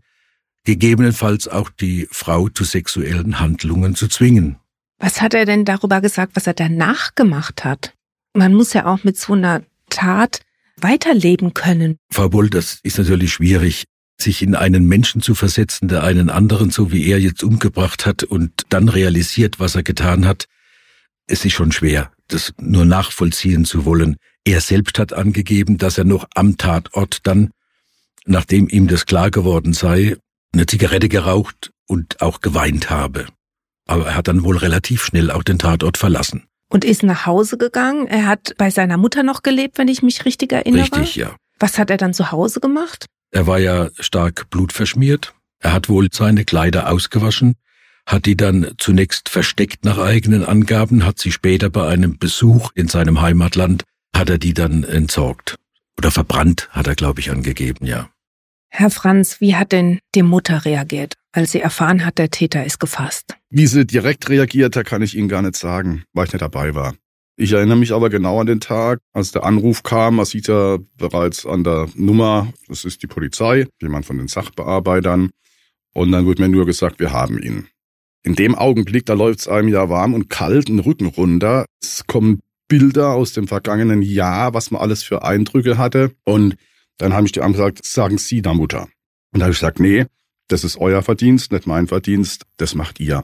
[0.65, 4.58] gegebenenfalls auch die Frau zu sexuellen Handlungen zu zwingen.
[5.00, 7.93] Was hat er denn darüber gesagt, was er danach gemacht hat?
[8.34, 10.41] Man muss ja auch mit so einer Tat
[10.76, 11.97] weiterleben können.
[12.12, 13.86] Frau Bull, das ist natürlich schwierig,
[14.19, 18.23] sich in einen Menschen zu versetzen, der einen anderen, so wie er jetzt umgebracht hat
[18.23, 20.47] und dann realisiert, was er getan hat.
[21.27, 24.17] Es ist schon schwer, das nur nachvollziehen zu wollen.
[24.43, 27.51] Er selbst hat angegeben, dass er noch am Tatort dann,
[28.25, 30.17] nachdem ihm das klar geworden sei,
[30.53, 33.27] eine Zigarette geraucht und auch geweint habe.
[33.86, 36.45] Aber er hat dann wohl relativ schnell auch den Tatort verlassen.
[36.69, 38.08] Und ist nach Hause gegangen.
[38.08, 40.82] Er hat bei seiner Mutter noch gelebt, wenn ich mich richtig erinnere.
[40.82, 41.36] Richtig, ja.
[41.60, 43.06] Was hat er dann zu Hause gemacht?
[43.38, 45.36] Er war ja stark blutverschmiert.
[45.60, 47.54] Er hat wohl seine Kleider ausgewaschen,
[48.08, 52.88] hat die dann zunächst versteckt nach eigenen Angaben, hat sie später bei einem Besuch in
[52.88, 53.84] seinem Heimatland,
[54.15, 55.54] hat er die dann entsorgt.
[56.00, 58.10] Oder verbrannt, hat er, glaube ich, angegeben, ja.
[58.69, 62.80] Herr Franz, wie hat denn die Mutter reagiert, als sie erfahren hat, der Täter ist
[62.80, 63.36] gefasst?
[63.52, 66.73] Wie sie direkt reagiert hat, kann ich Ihnen gar nicht sagen, weil ich nicht dabei
[66.73, 66.95] war.
[67.39, 70.15] Ich erinnere mich aber genau an den Tag, als der Anruf kam.
[70.15, 75.30] Man sieht ja bereits an der Nummer, das ist die Polizei, jemand von den Sachbearbeitern.
[75.93, 77.67] Und dann wird mir nur gesagt, wir haben ihn.
[78.23, 81.65] In dem Augenblick, da läuft es einem ja warm und kalt den Rücken runter.
[81.80, 86.15] Es kommen Bilder aus dem vergangenen Jahr, was man alles für Eindrücke hatte.
[86.23, 86.56] Und
[86.97, 88.88] dann habe ich die gesagt, sagen Sie da Mutter.
[89.32, 90.08] Und da habe ich gesagt, nee,
[90.47, 93.23] das ist euer Verdienst, nicht mein Verdienst, das macht ihr.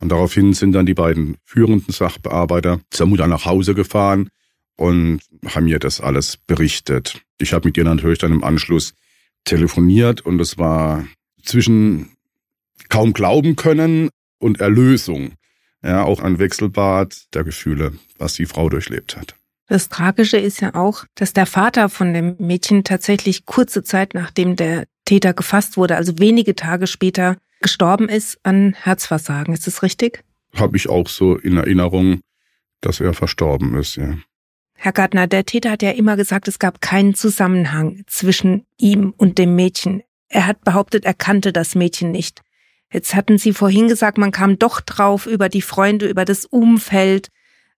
[0.00, 4.30] Und daraufhin sind dann die beiden führenden Sachbearbeiter zur Mutter nach Hause gefahren
[4.76, 7.20] und haben mir das alles berichtet.
[7.38, 8.94] Ich habe mit ihr natürlich dann im Anschluss
[9.44, 11.04] telefoniert und es war
[11.42, 12.10] zwischen
[12.88, 14.08] kaum glauben können
[14.38, 15.34] und Erlösung.
[15.82, 19.34] Ja, auch ein Wechselbad der Gefühle, was die Frau durchlebt hat.
[19.66, 24.56] Das Tragische ist ja auch, dass der Vater von dem Mädchen tatsächlich kurze Zeit nachdem
[24.56, 29.54] der Täter gefasst wurde, also wenige Tage später, gestorben ist an Herzversagen.
[29.54, 30.24] Ist das richtig?
[30.54, 32.20] Habe ich auch so in Erinnerung,
[32.80, 34.16] dass er verstorben ist, ja.
[34.74, 39.36] Herr Gartner, der Täter hat ja immer gesagt, es gab keinen Zusammenhang zwischen ihm und
[39.36, 40.02] dem Mädchen.
[40.28, 42.40] Er hat behauptet, er kannte das Mädchen nicht.
[42.92, 47.28] Jetzt hatten Sie vorhin gesagt, man kam doch drauf über die Freunde, über das Umfeld.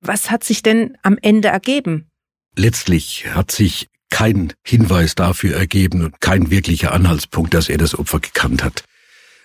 [0.00, 2.08] Was hat sich denn am Ende ergeben?
[2.56, 8.20] Letztlich hat sich kein Hinweis dafür ergeben und kein wirklicher Anhaltspunkt, dass er das Opfer
[8.20, 8.84] gekannt hat.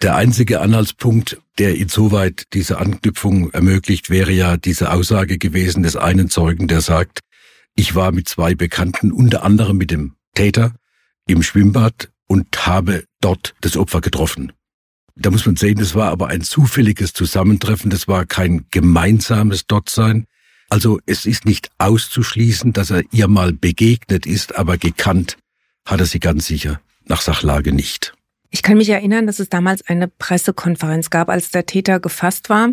[0.03, 6.29] Der einzige Anhaltspunkt, der insoweit diese Anknüpfung ermöglicht, wäre ja diese Aussage gewesen des einen
[6.29, 7.21] Zeugen, der sagt,
[7.75, 10.75] ich war mit zwei Bekannten, unter anderem mit dem Täter,
[11.27, 14.51] im Schwimmbad und habe dort das Opfer getroffen.
[15.15, 20.25] Da muss man sehen, das war aber ein zufälliges Zusammentreffen, das war kein gemeinsames Dortsein.
[20.69, 25.37] Also es ist nicht auszuschließen, dass er ihr mal begegnet ist, aber gekannt
[25.85, 28.13] hat er sie ganz sicher nach Sachlage nicht.
[28.49, 32.69] Ich kann mich erinnern, dass es damals eine Pressekonferenz gab, als der Täter gefasst war.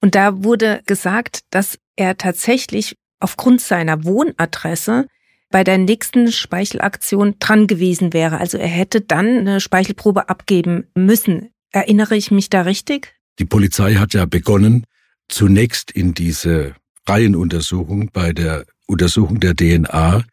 [0.00, 5.06] Und da wurde gesagt, dass er tatsächlich aufgrund seiner Wohnadresse
[5.50, 8.38] bei der nächsten Speichelaktion dran gewesen wäre.
[8.38, 11.50] Also er hätte dann eine Speichelprobe abgeben müssen.
[11.72, 13.14] Erinnere ich mich da richtig?
[13.38, 14.84] Die Polizei hat ja begonnen,
[15.28, 16.74] zunächst in diese
[17.06, 20.24] Reihenuntersuchung bei der Untersuchung der DNA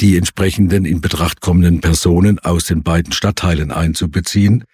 [0.00, 4.64] die entsprechenden in Betracht kommenden Personen aus den beiden Stadtteilen einzubeziehen,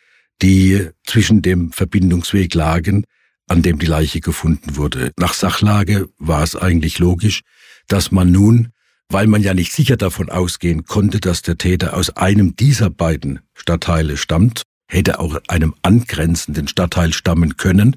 [0.43, 3.05] die zwischen dem Verbindungsweg lagen,
[3.49, 5.13] an dem die Leiche gefunden wurde.
[5.19, 7.43] Nach Sachlage war es eigentlich logisch,
[7.89, 8.69] dass man nun,
[9.09, 13.41] weil man ja nicht sicher davon ausgehen konnte, dass der Täter aus einem dieser beiden
[13.55, 17.97] Stadtteile stammt, hätte auch einem angrenzenden Stadtteil stammen können,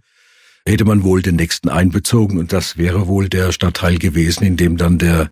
[0.65, 4.77] hätte man wohl den nächsten einbezogen und das wäre wohl der Stadtteil gewesen, in dem
[4.77, 5.29] dann der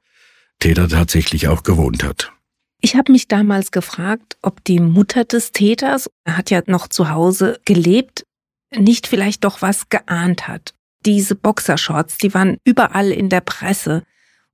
[0.59, 2.31] Täter tatsächlich auch gewohnt hat.
[2.79, 7.09] Ich habe mich damals gefragt, ob die Mutter des Täters, er hat ja noch zu
[7.09, 8.23] Hause gelebt,
[8.75, 10.73] nicht vielleicht doch was geahnt hat.
[11.05, 14.03] Diese Boxershorts, die waren überall in der Presse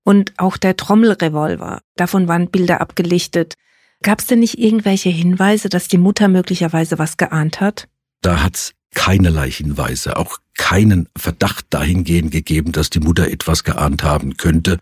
[0.04, 3.56] und auch der Trommelrevolver, davon waren Bilder abgelichtet.
[4.02, 7.88] Gab es denn nicht irgendwelche Hinweise, dass die Mutter möglicherweise was geahnt hat?
[8.22, 14.38] Da hat's keinerlei Hinweise, auch keinen Verdacht dahingehend gegeben, dass die Mutter etwas geahnt haben
[14.38, 14.78] könnte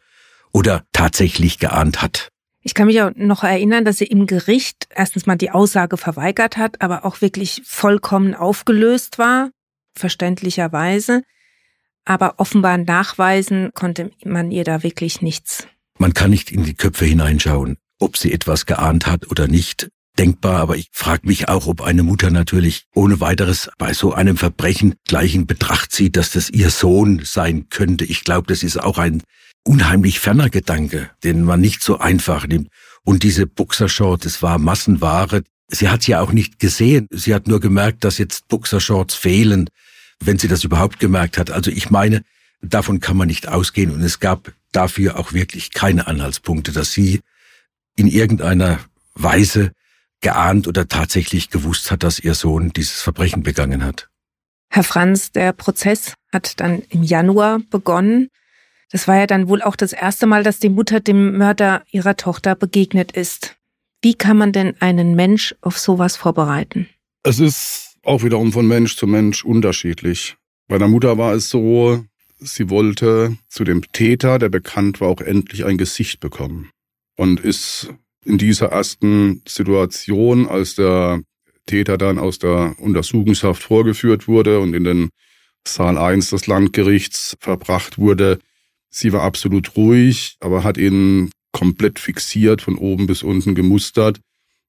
[0.51, 2.29] oder tatsächlich geahnt hat.
[2.63, 6.57] Ich kann mich auch noch erinnern, dass sie im Gericht erstens mal die Aussage verweigert
[6.57, 9.49] hat, aber auch wirklich vollkommen aufgelöst war,
[9.95, 11.23] verständlicherweise.
[12.05, 15.67] Aber offenbar nachweisen konnte man ihr da wirklich nichts.
[15.97, 19.89] Man kann nicht in die Köpfe hineinschauen, ob sie etwas geahnt hat oder nicht.
[20.19, 24.35] Denkbar, aber ich frage mich auch, ob eine Mutter natürlich ohne weiteres bei so einem
[24.35, 28.03] Verbrechen gleich in Betracht zieht, dass das ihr Sohn sein könnte.
[28.03, 29.23] Ich glaube, das ist auch ein
[29.63, 32.69] unheimlich ferner Gedanke, den man nicht so einfach nimmt.
[33.03, 35.43] Und diese Boxershort, das war Massenware.
[35.67, 37.07] Sie hat ja auch nicht gesehen.
[37.11, 39.69] Sie hat nur gemerkt, dass jetzt Boxershorts fehlen,
[40.19, 41.51] wenn sie das überhaupt gemerkt hat.
[41.51, 42.23] Also ich meine,
[42.61, 47.21] Davon kann man nicht ausgehen und es gab dafür auch wirklich keine Anhaltspunkte, dass sie
[47.95, 48.79] in irgendeiner
[49.15, 49.71] Weise
[50.21, 54.09] geahnt oder tatsächlich gewusst hat, dass ihr Sohn dieses Verbrechen begangen hat.
[54.69, 58.29] Herr Franz, der Prozess hat dann im Januar begonnen.
[58.91, 62.17] Das war ja dann wohl auch das erste Mal, dass die Mutter dem Mörder ihrer
[62.17, 63.55] Tochter begegnet ist.
[64.01, 66.89] Wie kann man denn einen Mensch auf sowas vorbereiten?
[67.23, 70.35] Es ist auch wiederum von Mensch zu Mensch unterschiedlich.
[70.67, 72.03] Bei der Mutter war es so,
[72.39, 76.69] sie wollte zu dem Täter, der bekannt war, auch endlich ein Gesicht bekommen.
[77.15, 77.93] Und ist
[78.25, 81.21] in dieser ersten Situation, als der
[81.65, 85.09] Täter dann aus der Untersuchungshaft vorgeführt wurde und in den
[85.67, 88.39] Saal 1 des Landgerichts verbracht wurde,
[88.91, 94.19] sie war absolut ruhig, aber hat ihn komplett fixiert, von oben bis unten gemustert,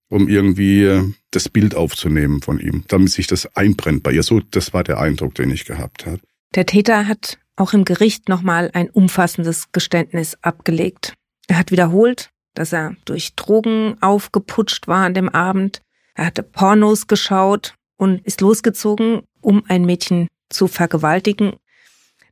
[0.09, 4.23] um irgendwie das Bild aufzunehmen von ihm, damit sich das einbrennt bei ihr.
[4.23, 6.21] So, das war der Eindruck, den ich gehabt habe.
[6.55, 11.15] Der Täter hat auch im Gericht nochmal ein umfassendes Geständnis abgelegt.
[11.49, 15.81] Er hat wiederholt, dass er durch Drogen aufgeputscht war an dem Abend.
[16.15, 21.55] Er hatte Pornos geschaut und ist losgezogen, um ein Mädchen zu vergewaltigen.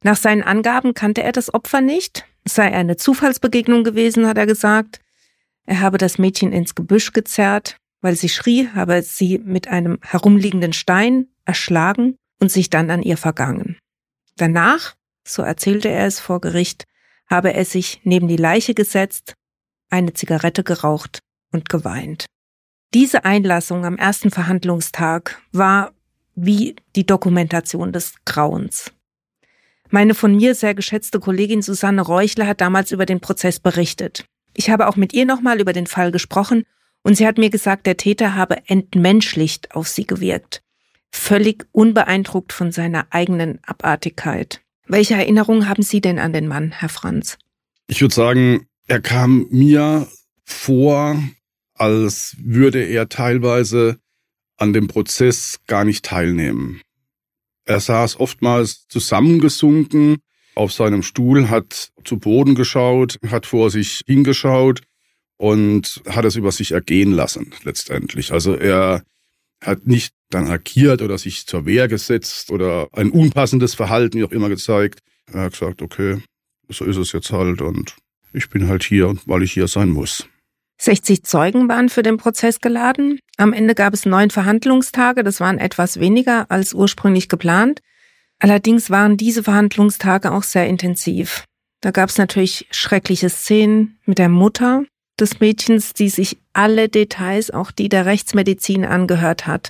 [0.02, 2.24] Nach seinen Angaben kannte er das Opfer nicht.
[2.44, 5.00] Es sei eine Zufallsbegegnung gewesen, hat er gesagt.
[5.66, 7.76] Er habe das Mädchen ins Gebüsch gezerrt.
[8.02, 13.18] Weil sie schrie, habe sie mit einem herumliegenden Stein erschlagen und sich dann an ihr
[13.18, 13.76] vergangen.
[14.36, 16.84] Danach, so erzählte er es vor Gericht,
[17.28, 19.34] habe er sich neben die Leiche gesetzt
[19.90, 21.20] eine Zigarette geraucht
[21.52, 22.26] und geweint.
[22.94, 25.92] Diese Einlassung am ersten Verhandlungstag war
[26.34, 28.92] wie die Dokumentation des Grauens.
[29.90, 34.24] Meine von mir sehr geschätzte Kollegin Susanne Reuchler hat damals über den Prozess berichtet.
[34.54, 36.64] Ich habe auch mit ihr nochmal über den Fall gesprochen
[37.02, 40.62] und sie hat mir gesagt, der Täter habe entmenschlicht auf sie gewirkt.
[41.10, 44.60] Völlig unbeeindruckt von seiner eigenen Abartigkeit.
[44.86, 47.38] Welche Erinnerungen haben Sie denn an den Mann, Herr Franz?
[47.86, 50.06] Ich würde sagen, er kam mir
[50.44, 51.20] vor,
[51.74, 53.98] als würde er teilweise
[54.56, 56.80] an dem Prozess gar nicht teilnehmen.
[57.64, 60.18] Er saß oftmals zusammengesunken
[60.54, 64.82] auf seinem Stuhl, hat zu Boden geschaut, hat vor sich hingeschaut
[65.36, 68.32] und hat es über sich ergehen lassen letztendlich.
[68.32, 69.02] Also er
[69.62, 74.32] hat nicht dann agiert oder sich zur Wehr gesetzt oder ein unpassendes Verhalten, wie auch
[74.32, 75.00] immer, gezeigt.
[75.26, 76.22] Er hat gesagt, okay,
[76.68, 77.96] so ist es jetzt halt und
[78.32, 80.26] ich bin halt hier, weil ich hier sein muss.
[80.80, 83.20] 60 Zeugen waren für den Prozess geladen.
[83.36, 85.22] Am Ende gab es neun Verhandlungstage.
[85.22, 87.82] Das waren etwas weniger als ursprünglich geplant.
[88.38, 91.44] Allerdings waren diese Verhandlungstage auch sehr intensiv.
[91.82, 94.84] Da gab es natürlich schreckliche Szenen mit der Mutter
[95.18, 99.68] des Mädchens, die sich alle Details, auch die der Rechtsmedizin angehört hat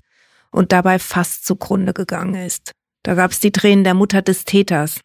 [0.53, 2.71] und dabei fast zugrunde gegangen ist.
[3.03, 5.01] Da gab es die Tränen der Mutter des Täters,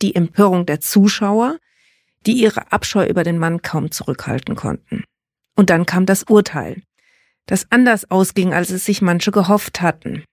[0.00, 1.58] die Empörung der Zuschauer,
[2.26, 5.04] die ihre Abscheu über den Mann kaum zurückhalten konnten.
[5.60, 6.80] Und dann kam das Urteil,
[7.44, 10.24] das anders ausging, als es sich manche gehofft hatten.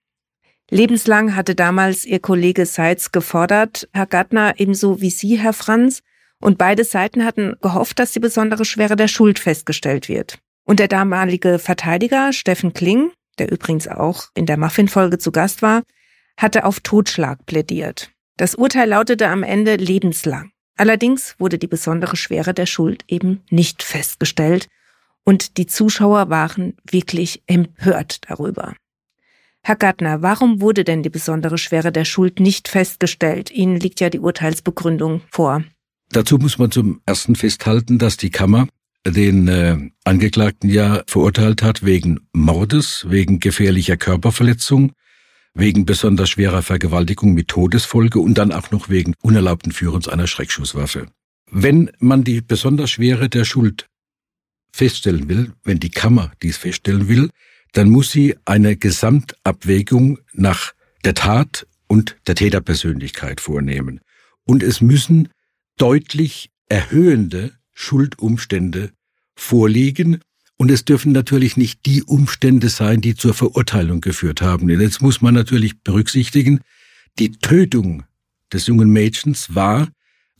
[0.70, 6.00] Lebenslang hatte damals ihr Kollege Seitz gefordert, Herr Gattner ebenso wie Sie, Herr Franz,
[6.40, 10.38] und beide Seiten hatten gehofft, dass die besondere Schwere der Schuld festgestellt wird.
[10.64, 15.82] Und der damalige Verteidiger Steffen Kling, der übrigens auch in der Muffin-Folge zu Gast war,
[16.38, 18.12] hatte auf Totschlag plädiert.
[18.38, 20.52] Das Urteil lautete am Ende lebenslang.
[20.78, 24.68] Allerdings wurde die besondere Schwere der Schuld eben nicht festgestellt
[25.28, 28.74] und die Zuschauer waren wirklich empört darüber.
[29.62, 33.50] Herr Gattner, warum wurde denn die besondere Schwere der Schuld nicht festgestellt?
[33.50, 35.64] Ihnen liegt ja die Urteilsbegründung vor.
[36.08, 38.68] Dazu muss man zum ersten festhalten, dass die Kammer
[39.06, 44.92] den äh, Angeklagten ja verurteilt hat wegen Mordes, wegen gefährlicher Körperverletzung,
[45.52, 51.08] wegen besonders schwerer Vergewaltigung mit Todesfolge und dann auch noch wegen unerlaubten Führens einer Schreckschusswaffe.
[51.50, 53.90] Wenn man die besonders Schwere der Schuld
[54.72, 57.30] feststellen will, wenn die Kammer dies feststellen will,
[57.72, 60.72] dann muss sie eine Gesamtabwägung nach
[61.04, 64.00] der Tat und der Täterpersönlichkeit vornehmen.
[64.44, 65.28] Und es müssen
[65.76, 68.92] deutlich erhöhende Schuldumstände
[69.34, 70.20] vorliegen,
[70.60, 74.68] und es dürfen natürlich nicht die Umstände sein, die zur Verurteilung geführt haben.
[74.68, 76.60] Jetzt muss man natürlich berücksichtigen,
[77.20, 78.02] die Tötung
[78.52, 79.88] des jungen Mädchens war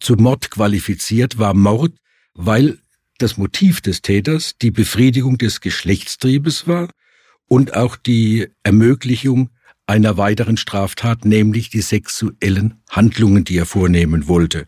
[0.01, 1.93] zu Mord qualifiziert, war Mord,
[2.35, 2.79] weil
[3.19, 6.89] das Motiv des Täters die Befriedigung des Geschlechtstriebes war
[7.47, 9.51] und auch die Ermöglichung
[9.87, 14.67] einer weiteren Straftat, nämlich die sexuellen Handlungen, die er vornehmen wollte.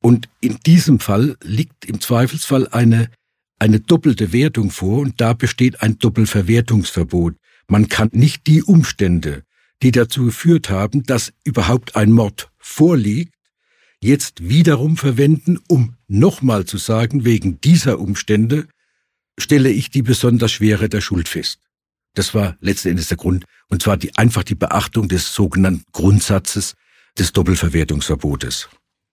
[0.00, 3.10] Und in diesem Fall liegt im Zweifelsfall eine
[3.58, 7.36] eine doppelte Wertung vor und da besteht ein Doppelverwertungsverbot.
[7.68, 9.42] Man kann nicht die Umstände,
[9.82, 13.34] die dazu geführt haben, dass überhaupt ein Mord vorliegt,
[14.00, 18.68] jetzt wiederum verwenden, um nochmal zu sagen, wegen dieser Umstände
[19.38, 21.60] stelle ich die besonders Schwere der Schuld fest.
[22.14, 26.74] Das war letzten Endes der Grund, und zwar die, einfach die Beachtung des sogenannten Grundsatzes
[27.18, 28.68] des Doppelverwertungsverbotes.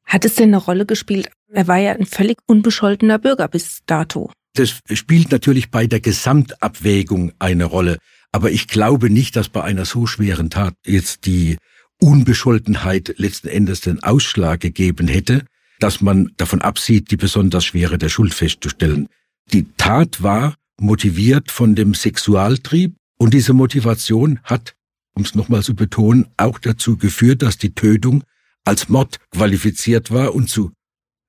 [0.06, 1.30] Hat es denn eine Rolle gespielt?
[1.52, 4.32] Er war ja ein völlig unbescholtener Bürger bis dato.
[4.56, 7.98] Das spielt natürlich bei der Gesamtabwägung eine Rolle.
[8.32, 11.58] Aber ich glaube nicht, dass bei einer so schweren Tat jetzt die
[12.00, 15.46] Unbescholtenheit letzten Endes den Ausschlag gegeben hätte,
[15.84, 19.10] dass man davon absieht, die besonders Schwere der Schuld festzustellen.
[19.52, 24.76] Die Tat war motiviert von dem Sexualtrieb und diese Motivation hat,
[25.14, 28.24] um es nochmal zu betonen, auch dazu geführt, dass die Tötung
[28.64, 30.72] als Mord qualifiziert war und zu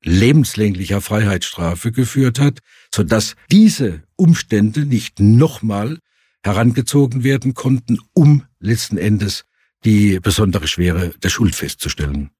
[0.04, 2.60] lebenslänglicher Freiheitsstrafe geführt hat,
[2.94, 5.98] so dass diese Umstände nicht nochmal
[6.44, 9.46] herangezogen werden konnten, um letzten Endes
[9.84, 12.30] die besondere Schwere der Schuld festzustellen.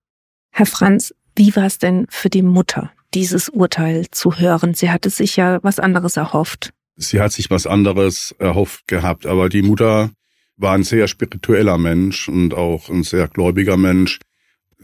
[0.53, 4.75] Herr Franz, wie war es denn für die Mutter, dieses Urteil zu hören?
[4.75, 6.73] Sie hatte sich ja was anderes erhofft.
[6.97, 10.11] Sie hat sich was anderes erhofft gehabt, aber die Mutter
[10.57, 14.21] war ein sehr spiritueller Mensch und auch ein sehr gläubiger Mensch.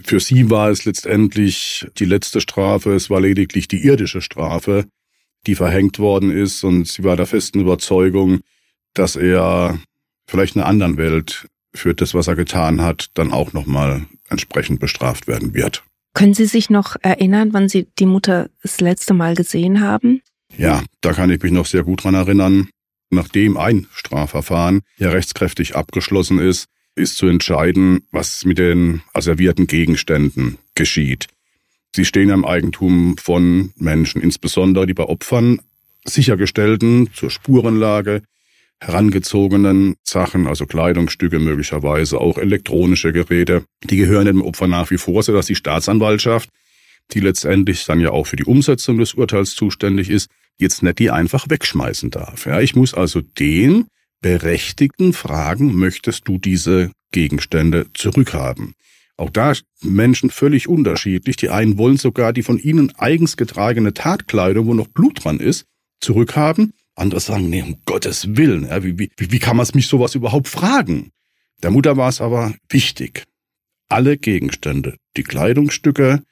[0.02, 4.86] Für sie war es letztendlich die letzte Strafe, es war lediglich die irdische Strafe,
[5.46, 8.40] die verhängt worden ist und sie war der festen Überzeugung,
[8.94, 9.78] dass er
[10.26, 14.80] vielleicht in einer anderen Welt für das, was er getan hat, dann auch nochmal entsprechend
[14.80, 15.84] bestraft werden wird.
[16.14, 20.22] Können Sie sich noch erinnern, wann Sie die Mutter das letzte Mal gesehen haben?
[20.56, 22.68] Ja, da kann ich mich noch sehr gut dran erinnern.
[23.10, 30.58] Nachdem ein Strafverfahren ja rechtskräftig abgeschlossen ist, ist zu entscheiden, was mit den asservierten Gegenständen
[30.74, 31.26] geschieht.
[31.94, 35.60] Sie stehen im Eigentum von Menschen, insbesondere die bei Opfern
[36.04, 38.22] sichergestellten zur Spurenlage
[38.80, 45.22] herangezogenen Sachen, also Kleidungsstücke möglicherweise, auch elektronische Geräte, die gehören dem Opfer nach wie vor,
[45.22, 46.48] sodass die Staatsanwaltschaft,
[47.12, 51.10] die letztendlich dann ja auch für die Umsetzung des Urteils zuständig ist, jetzt nicht die
[51.10, 52.46] einfach wegschmeißen darf.
[52.46, 53.86] Ja, ich muss also den
[54.20, 58.74] Berechtigten fragen, möchtest du diese Gegenstände zurückhaben?
[59.16, 59.52] Auch da
[59.82, 61.36] Menschen völlig unterschiedlich.
[61.36, 65.66] Die einen wollen sogar die von ihnen eigens getragene Tatkleidung, wo noch Blut dran ist,
[66.00, 66.72] zurückhaben.
[67.00, 70.48] Andere sagen, nee, um Gottes Willen, ja, wie, wie, wie kann man mich sowas überhaupt
[70.48, 71.10] fragen?
[71.62, 73.24] Der Mutter war es aber wichtig.
[73.88, 76.22] Alle Gegenstände, die Kleidungsstücke,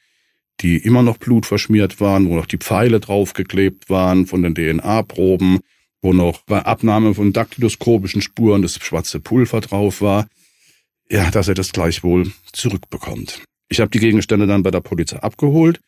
[0.61, 5.61] die immer noch blutverschmiert waren, wo noch die Pfeile draufgeklebt waren von den DNA-Proben,
[6.03, 10.29] wo noch bei Abnahme von daktyloskopischen Spuren das schwarze Pulver drauf war,
[11.11, 13.43] ja, dass er das gleichwohl zurückbekommt.
[13.69, 15.81] Ich habe die Gegenstände dann bei der Polizei abgeholt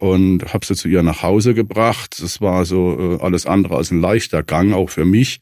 [0.00, 2.20] und habe sie zu ihr nach Hause gebracht.
[2.22, 5.40] Das war so äh, alles andere als ein leichter Gang, auch für mich.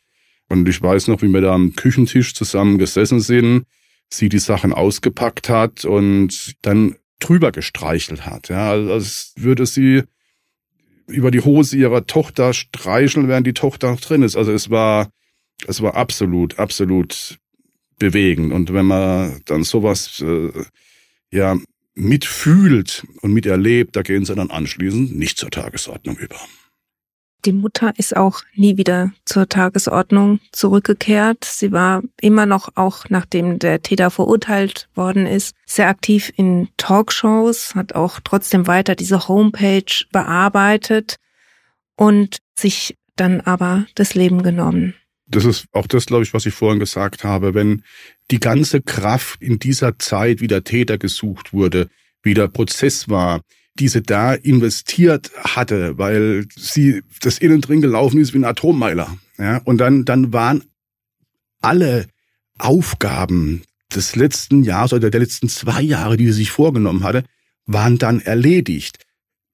[0.48, 3.64] Und ich weiß noch, wie wir da am Küchentisch zusammen gesessen sind,
[4.10, 8.48] sie die Sachen ausgepackt hat und dann drüber gestreichelt hat.
[8.48, 10.02] Ja, also als würde sie
[11.06, 14.36] über die Hose ihrer Tochter streicheln, während die Tochter noch drin ist.
[14.36, 15.10] Also es war,
[15.68, 17.38] es war absolut, absolut
[17.98, 18.52] bewegend.
[18.52, 20.50] Und wenn man dann sowas, äh,
[21.30, 21.56] ja,
[21.98, 26.36] mitfühlt und miterlebt, da gehen sie dann anschließend nicht zur Tagesordnung über.
[27.44, 31.44] Die Mutter ist auch nie wieder zur Tagesordnung zurückgekehrt.
[31.44, 37.76] Sie war immer noch, auch nachdem der Täter verurteilt worden ist, sehr aktiv in Talkshows,
[37.76, 41.16] hat auch trotzdem weiter diese Homepage bearbeitet
[41.96, 44.94] und sich dann aber das Leben genommen.
[45.30, 47.54] Das ist auch das, glaube ich, was ich vorhin gesagt habe.
[47.54, 47.82] Wenn
[48.30, 51.88] die ganze Kraft in dieser Zeit, wie der Täter gesucht wurde,
[52.22, 53.42] wie der Prozess war,
[53.78, 59.16] diese da investiert hatte, weil sie das innen drin gelaufen ist wie ein Atommeiler.
[59.38, 60.64] Ja, und dann, dann waren
[61.60, 62.06] alle
[62.58, 63.62] Aufgaben
[63.94, 67.24] des letzten Jahres oder der letzten zwei Jahre, die sie sich vorgenommen hatte,
[67.66, 68.98] waren dann erledigt.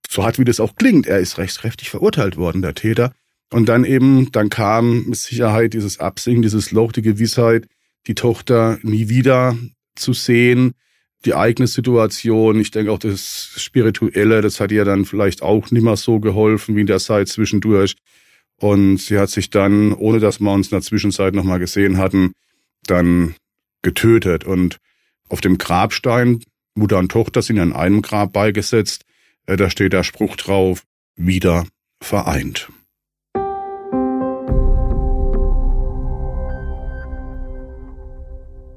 [0.08, 3.12] So hart wie das auch klingt, er ist rechtskräftig verurteilt worden, der Täter.
[3.54, 7.68] Und dann eben, dann kam mit Sicherheit dieses Absinken, dieses Loch, die Gewissheit,
[8.08, 9.56] die Tochter nie wieder
[9.94, 10.72] zu sehen,
[11.24, 12.58] die eigene Situation.
[12.58, 16.74] Ich denke auch das Spirituelle, das hat ihr dann vielleicht auch nicht mehr so geholfen
[16.74, 17.94] wie in der Zeit zwischendurch.
[18.56, 22.32] Und sie hat sich dann, ohne dass wir uns in der Zwischenzeit nochmal gesehen hatten,
[22.88, 23.36] dann
[23.82, 24.42] getötet.
[24.42, 24.78] Und
[25.28, 26.40] auf dem Grabstein,
[26.74, 29.04] Mutter und Tochter sind in einem Grab beigesetzt,
[29.46, 30.82] äh, da steht der Spruch drauf,
[31.14, 31.68] wieder
[32.00, 32.68] vereint.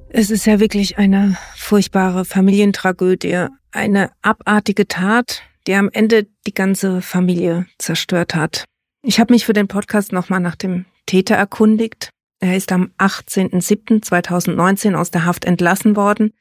[0.10, 7.01] Es ist ja wirklich eine furchtbare Familientragödie, eine abartige Tat, die am Ende die ganze
[7.01, 8.64] Familie zerstört hat.
[9.03, 12.10] Ich habe mich für den Podcast nochmal nach dem Täter erkundigt.
[12.39, 16.34] Er ist am 18.07.2019 aus der Haft entlassen worden.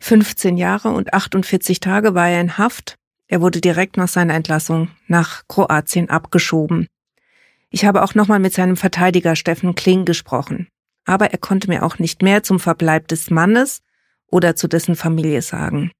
[0.00, 2.96] 15 Jahre und 48 Tage war er in Haft.
[3.28, 6.88] Er wurde direkt nach seiner Entlassung nach Kroatien abgeschoben.
[7.70, 10.68] Ich habe auch nochmal mit seinem Verteidiger Steffen Kling gesprochen.
[11.06, 13.80] Aber er konnte mir auch nicht mehr zum Verbleib des Mannes
[14.26, 15.90] oder zu dessen Familie sagen.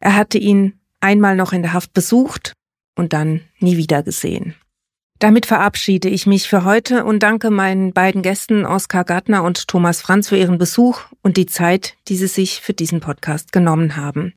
[0.00, 2.54] Er hatte ihn einmal noch in der Haft besucht
[2.96, 4.54] und dann nie wieder gesehen.
[5.18, 10.00] Damit verabschiede ich mich für heute und danke meinen beiden Gästen Oskar Gartner und Thomas
[10.00, 14.34] Franz für ihren Besuch und die Zeit, die sie sich für diesen Podcast genommen haben.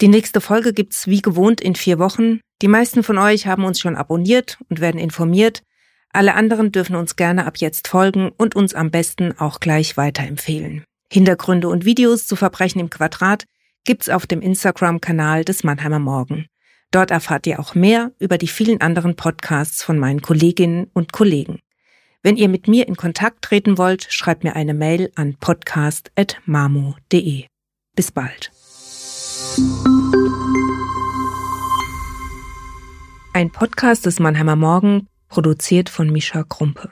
[0.00, 2.40] Die nächste Folge gibt's wie gewohnt in vier Wochen.
[2.62, 5.62] Die meisten von euch haben uns schon abonniert und werden informiert.
[6.16, 10.82] Alle anderen dürfen uns gerne ab jetzt folgen und uns am besten auch gleich weiterempfehlen.
[11.12, 13.44] Hintergründe und Videos zu Verbrechen im Quadrat
[13.84, 16.46] gibt's auf dem Instagram-Kanal des Mannheimer Morgen.
[16.90, 21.60] Dort erfahrt ihr auch mehr über die vielen anderen Podcasts von meinen Kolleginnen und Kollegen.
[22.22, 27.44] Wenn ihr mit mir in Kontakt treten wollt, schreibt mir eine Mail an podcast.mamo.de.
[27.94, 28.52] Bis bald.
[33.34, 36.90] Ein Podcast des Mannheimer Morgen, produziert von Mischa Krumpe.